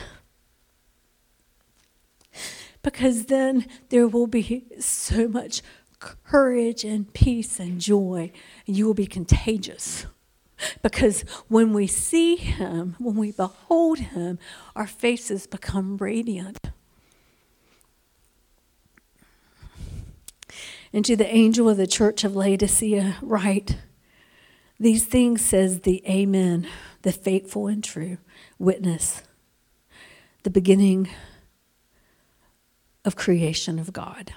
[2.84, 5.62] because then there will be so much
[5.98, 8.30] courage and peace and joy,
[8.68, 10.06] and you will be contagious.
[10.80, 14.38] Because when we see Him, when we behold Him,
[14.76, 16.70] our faces become radiant.
[20.92, 23.78] And to the angel of the church of Laodicea, write
[24.78, 26.66] these things says the Amen,
[27.02, 28.18] the faithful and true
[28.58, 29.22] witness,
[30.42, 31.08] the beginning
[33.04, 34.34] of creation of God.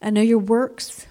[0.00, 1.06] I know your works.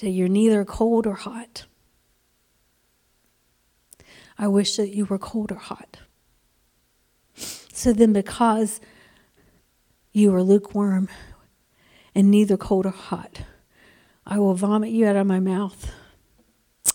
[0.00, 1.66] That you're neither cold or hot.
[4.36, 5.98] I wish that you were cold or hot.
[7.36, 8.80] So then, because
[10.12, 11.08] you are lukewarm
[12.14, 13.42] and neither cold or hot,
[14.26, 15.92] I will vomit you out of my mouth.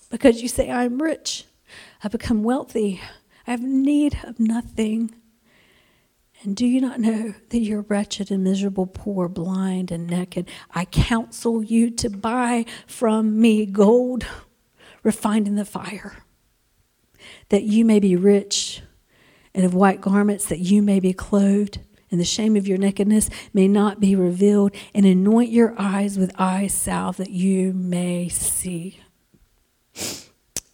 [0.10, 1.46] Because you say, I'm rich
[2.04, 3.02] I've become wealthy.
[3.46, 5.16] I have need of nothing.
[6.44, 10.50] And do you not know that you're wretched and miserable, poor, blind, and naked?
[10.72, 14.26] I counsel you to buy from me gold
[15.02, 16.24] refined in the fire,
[17.50, 18.82] that you may be rich,
[19.54, 21.80] and of white garments, that you may be clothed,
[22.10, 26.32] and the shame of your nakedness may not be revealed, and anoint your eyes with
[26.40, 29.00] eye salve, that you may see.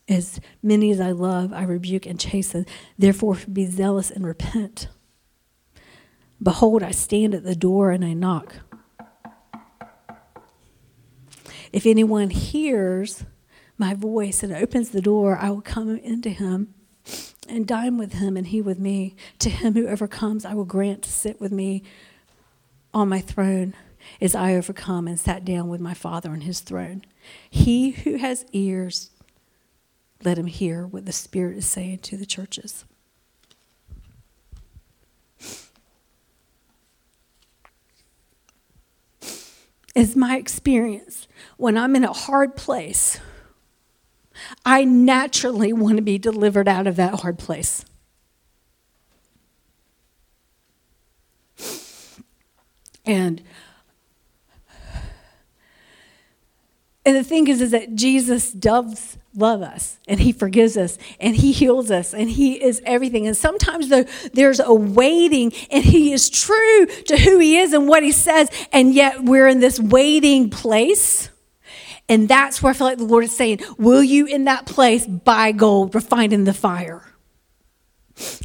[0.08, 2.66] As many as I love, I rebuke and chasten.
[2.98, 4.90] Therefore, be zealous and repent.
[6.42, 8.56] Behold, I stand at the door and I knock.
[11.72, 13.24] If anyone hears
[13.78, 16.76] my voice and opens the door, I will come into him
[17.50, 19.16] and dine with him and he with me.
[19.40, 21.84] To him who overcomes, I will grant to sit with me
[22.94, 23.74] on my throne
[24.22, 27.04] as I overcome and sat down with my Father on his throne.
[27.50, 29.12] He who has ears,
[30.24, 32.86] let him hear what the Spirit is saying to the churches.
[39.96, 41.28] Is my experience
[41.58, 43.20] when I'm in a hard place,
[44.66, 47.86] I naturally want to be delivered out of that hard place.
[53.06, 53.44] And
[57.06, 61.36] and the thing is, is that Jesus does love us and he forgives us and
[61.36, 66.14] he heals us and he is everything and sometimes though there's a waiting and he
[66.14, 69.80] is true to who he is and what he says and yet we're in this
[69.80, 71.30] waiting place
[72.10, 75.06] and that's where i feel like the lord is saying will you in that place
[75.06, 77.04] buy gold refined in the fire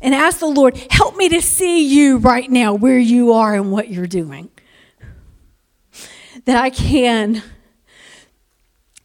[0.02, 3.70] and ask the lord help me to see you right now where you are and
[3.70, 4.50] what you're doing
[6.44, 7.42] that i can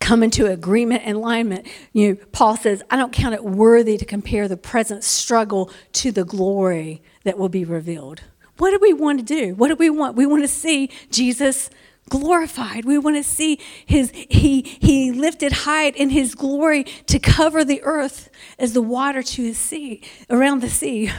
[0.03, 1.65] come into agreement and alignment.
[1.93, 6.11] You know, Paul says, I don't count it worthy to compare the present struggle to
[6.11, 8.21] the glory that will be revealed.
[8.57, 9.55] What do we want to do?
[9.55, 10.17] What do we want?
[10.17, 11.69] We want to see Jesus
[12.09, 12.85] glorified.
[12.85, 17.81] We want to see his he he lifted high in his glory to cover the
[17.83, 18.29] earth
[18.59, 21.11] as the water to his sea around the sea.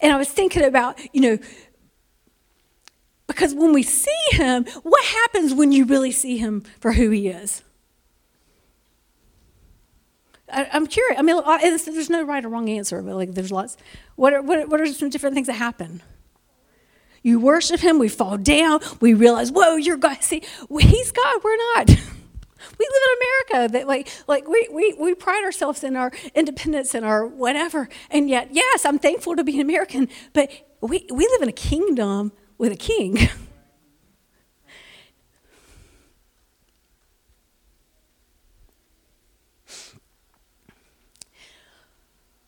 [0.00, 1.38] And I was thinking about, you know,
[3.26, 7.28] because when we see him, what happens when you really see him for who he
[7.28, 7.62] is?
[10.50, 11.18] I, am curious.
[11.18, 13.76] I mean, uh, there's no right or wrong answer, but like there's lots.
[14.16, 16.02] What are, what, are, what are some different things that happen?
[17.22, 20.22] You worship him, we fall down, we realize, whoa, you're God.
[20.22, 20.42] See,
[20.80, 21.88] he's God, we're not.
[22.78, 26.94] we live in America that like like we, we, we pride ourselves in our independence
[26.94, 27.88] and our whatever.
[28.10, 30.50] And yet, yes, I'm thankful to be an American, but
[30.80, 33.18] we, we live in a kingdom with a king.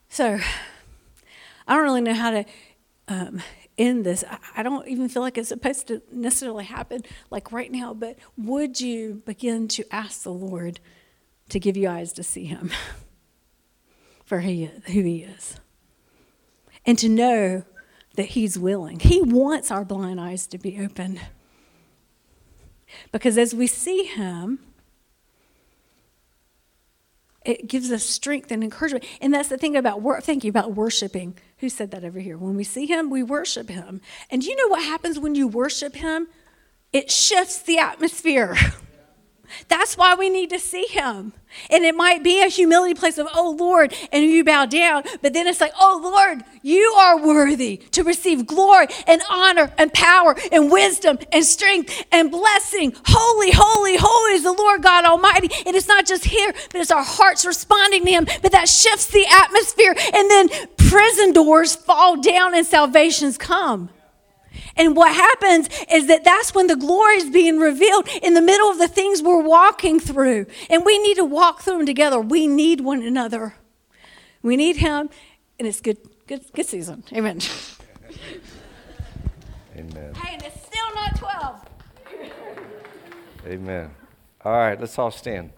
[0.09, 0.39] so
[1.67, 2.45] I don't really know how to
[3.09, 3.43] um,
[3.81, 4.23] in this.
[4.55, 8.79] I don't even feel like it's supposed to necessarily happen like right now, but would
[8.79, 10.81] you begin to ask the Lord
[11.49, 12.71] to give you eyes to see Him
[14.27, 15.57] for he, who He is?
[16.85, 17.65] And to know
[18.17, 19.01] that He's willing.
[19.01, 21.19] He wants our blind eyes to be open.
[23.13, 24.59] Because as we see Him,
[27.45, 29.05] it gives us strength and encouragement.
[29.21, 30.03] And that's the thing about.
[30.25, 31.37] Thank you about worshiping.
[31.59, 32.37] Who said that over here?
[32.37, 34.01] When we see him, we worship him.
[34.31, 36.29] And you know what happens when you worship him?
[36.93, 38.57] It shifts the atmosphere.
[39.69, 41.33] That's why we need to see him.
[41.69, 45.03] And it might be a humility place of, oh Lord, and you bow down.
[45.21, 49.93] But then it's like, oh Lord, you are worthy to receive glory and honor and
[49.93, 52.95] power and wisdom and strength and blessing.
[53.05, 55.51] Holy, holy, holy is the Lord God Almighty.
[55.67, 58.27] And it's not just here, but it's our hearts responding to him.
[58.43, 59.95] But that shifts the atmosphere.
[60.15, 63.91] And then prison doors fall down and salvations come.
[64.77, 68.71] And what happens is that that's when the glory is being revealed in the middle
[68.71, 70.47] of the things we're walking through.
[70.69, 72.21] And we need to walk through them together.
[72.21, 73.55] We need one another.
[74.43, 75.11] We need Him,
[75.59, 77.05] and it's good, good, good season.
[77.13, 77.41] Amen.
[79.77, 80.15] Amen.
[80.15, 81.65] Hey, and it's still not 12.
[83.47, 83.91] Amen.
[84.45, 85.51] All right, let's all stand.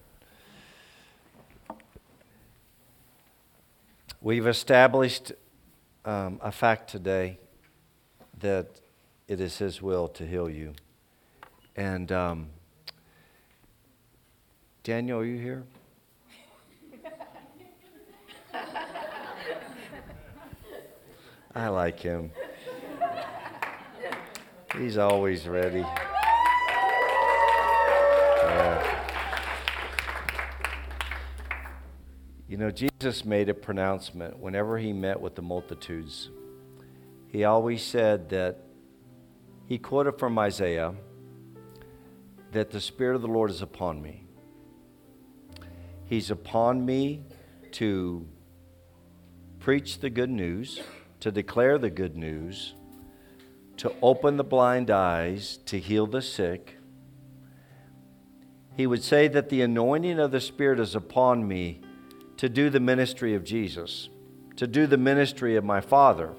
[4.21, 5.33] We've established
[6.05, 7.39] um, a fact today
[8.41, 8.82] that
[9.29, 10.75] it is His will to heal you.
[11.77, 12.49] And um,
[14.85, 15.65] Daniel, are you here?
[21.55, 22.31] I like him.
[24.79, 25.85] He's always ready.
[32.49, 36.31] You know, Jesus made a pronouncement whenever he met with the multitudes.
[37.29, 38.59] He always said that
[39.67, 40.95] he quoted from Isaiah
[42.53, 44.25] that the Spirit of the Lord is upon me.
[46.05, 47.23] He's upon me
[47.73, 48.27] to
[49.59, 50.81] preach the good news,
[51.21, 52.75] to declare the good news,
[53.79, 56.77] to open the blind eyes, to heal the sick.
[58.77, 61.81] He would say that the anointing of the Spirit is upon me
[62.37, 64.09] to do the ministry of Jesus,
[64.57, 66.35] to do the ministry of my Father.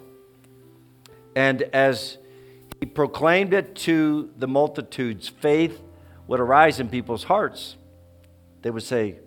[1.35, 2.17] And as
[2.83, 5.29] he proclaimed it to the multitudes.
[5.29, 5.81] Faith
[6.27, 7.77] would arise in people's hearts.
[8.61, 9.19] They would say,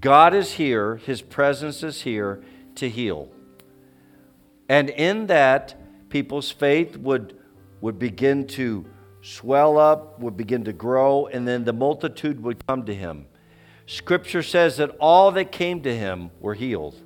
[0.00, 2.42] God is here, His presence is here
[2.74, 3.30] to heal.
[4.68, 5.76] And in that,
[6.08, 7.38] people's faith would,
[7.80, 8.84] would begin to
[9.22, 13.26] swell up, would begin to grow, and then the multitude would come to Him.
[13.86, 17.00] Scripture says that all that came to Him were healed.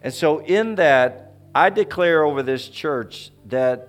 [0.00, 1.25] And so, in that,
[1.56, 3.88] I declare over this church that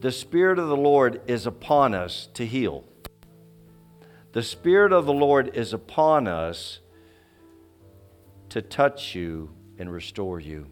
[0.00, 2.84] the Spirit of the Lord is upon us to heal.
[4.30, 6.78] The Spirit of the Lord is upon us
[8.50, 10.68] to touch you and restore you.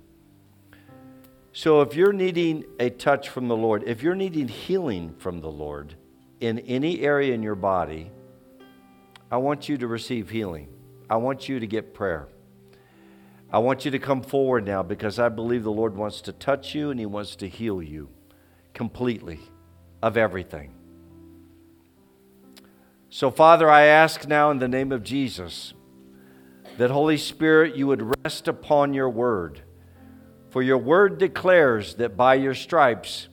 [1.53, 5.51] So, if you're needing a touch from the Lord, if you're needing healing from the
[5.51, 5.97] Lord
[6.39, 8.12] in any area in your body,
[9.28, 10.68] I want you to receive healing.
[11.11, 12.28] I want you to get prayer.
[13.51, 16.74] I want you to come forward now because I believe the Lord wants to touch
[16.74, 18.11] you and He wants to heal you
[18.74, 19.40] completely
[20.03, 20.74] of everything.
[23.09, 25.72] So, Father, I ask now in the name of Jesus
[26.76, 29.62] that, Holy Spirit, you would rest upon your word.
[30.51, 33.28] For your word declares that by your stripes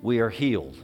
[0.00, 0.76] we are healed.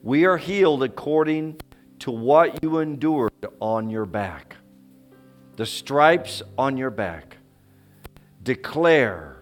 [0.00, 1.60] We are healed according
[2.00, 4.56] to what you endured on your back
[5.56, 7.36] the stripes on your back
[8.42, 9.36] declare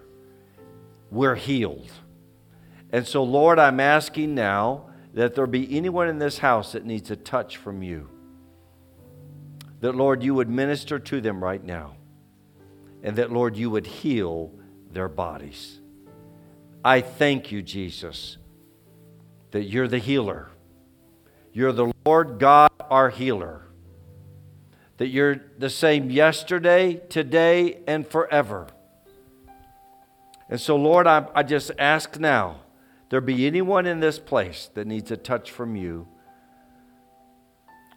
[1.10, 1.90] we're healed.
[2.92, 7.10] And so, Lord, I'm asking now that there be anyone in this house that needs
[7.10, 8.08] a touch from you.
[9.80, 11.96] That, Lord, you would minister to them right now.
[13.02, 14.52] And that, Lord, you would heal
[14.92, 15.80] their bodies.
[16.84, 18.36] I thank you, Jesus,
[19.52, 20.48] that you're the healer.
[21.52, 23.59] You're the Lord God, our healer.
[25.00, 28.66] That you're the same yesterday, today, and forever.
[30.50, 32.60] And so, Lord, I, I just ask now
[33.08, 36.06] there be anyone in this place that needs a touch from you.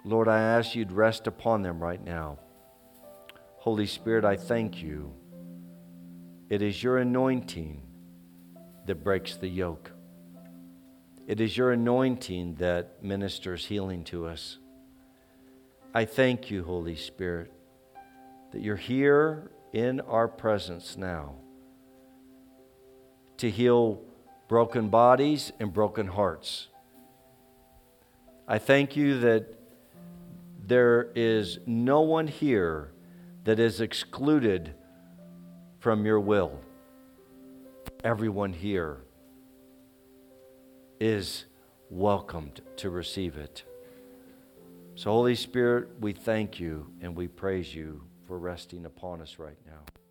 [0.05, 2.39] Lord, I ask you'd rest upon them right now.
[3.57, 5.11] Holy Spirit, I thank you.
[6.49, 7.81] It is your anointing
[8.85, 9.91] that breaks the yoke.
[11.27, 14.57] It is your anointing that ministers healing to us.
[15.95, 17.51] I thank you, Holy Spirit,
[18.51, 21.35] that you're here in our presence now
[23.37, 24.01] to heal
[24.47, 26.69] broken bodies and broken hearts.
[28.47, 29.53] I thank you that
[30.65, 32.91] there is no one here
[33.43, 34.73] that is excluded
[35.79, 36.59] from your will.
[38.03, 38.97] Everyone here
[40.99, 41.45] is
[41.91, 43.63] welcomed to receive it.
[44.95, 49.57] So, Holy Spirit, we thank you and we praise you for resting upon us right
[49.65, 50.02] now.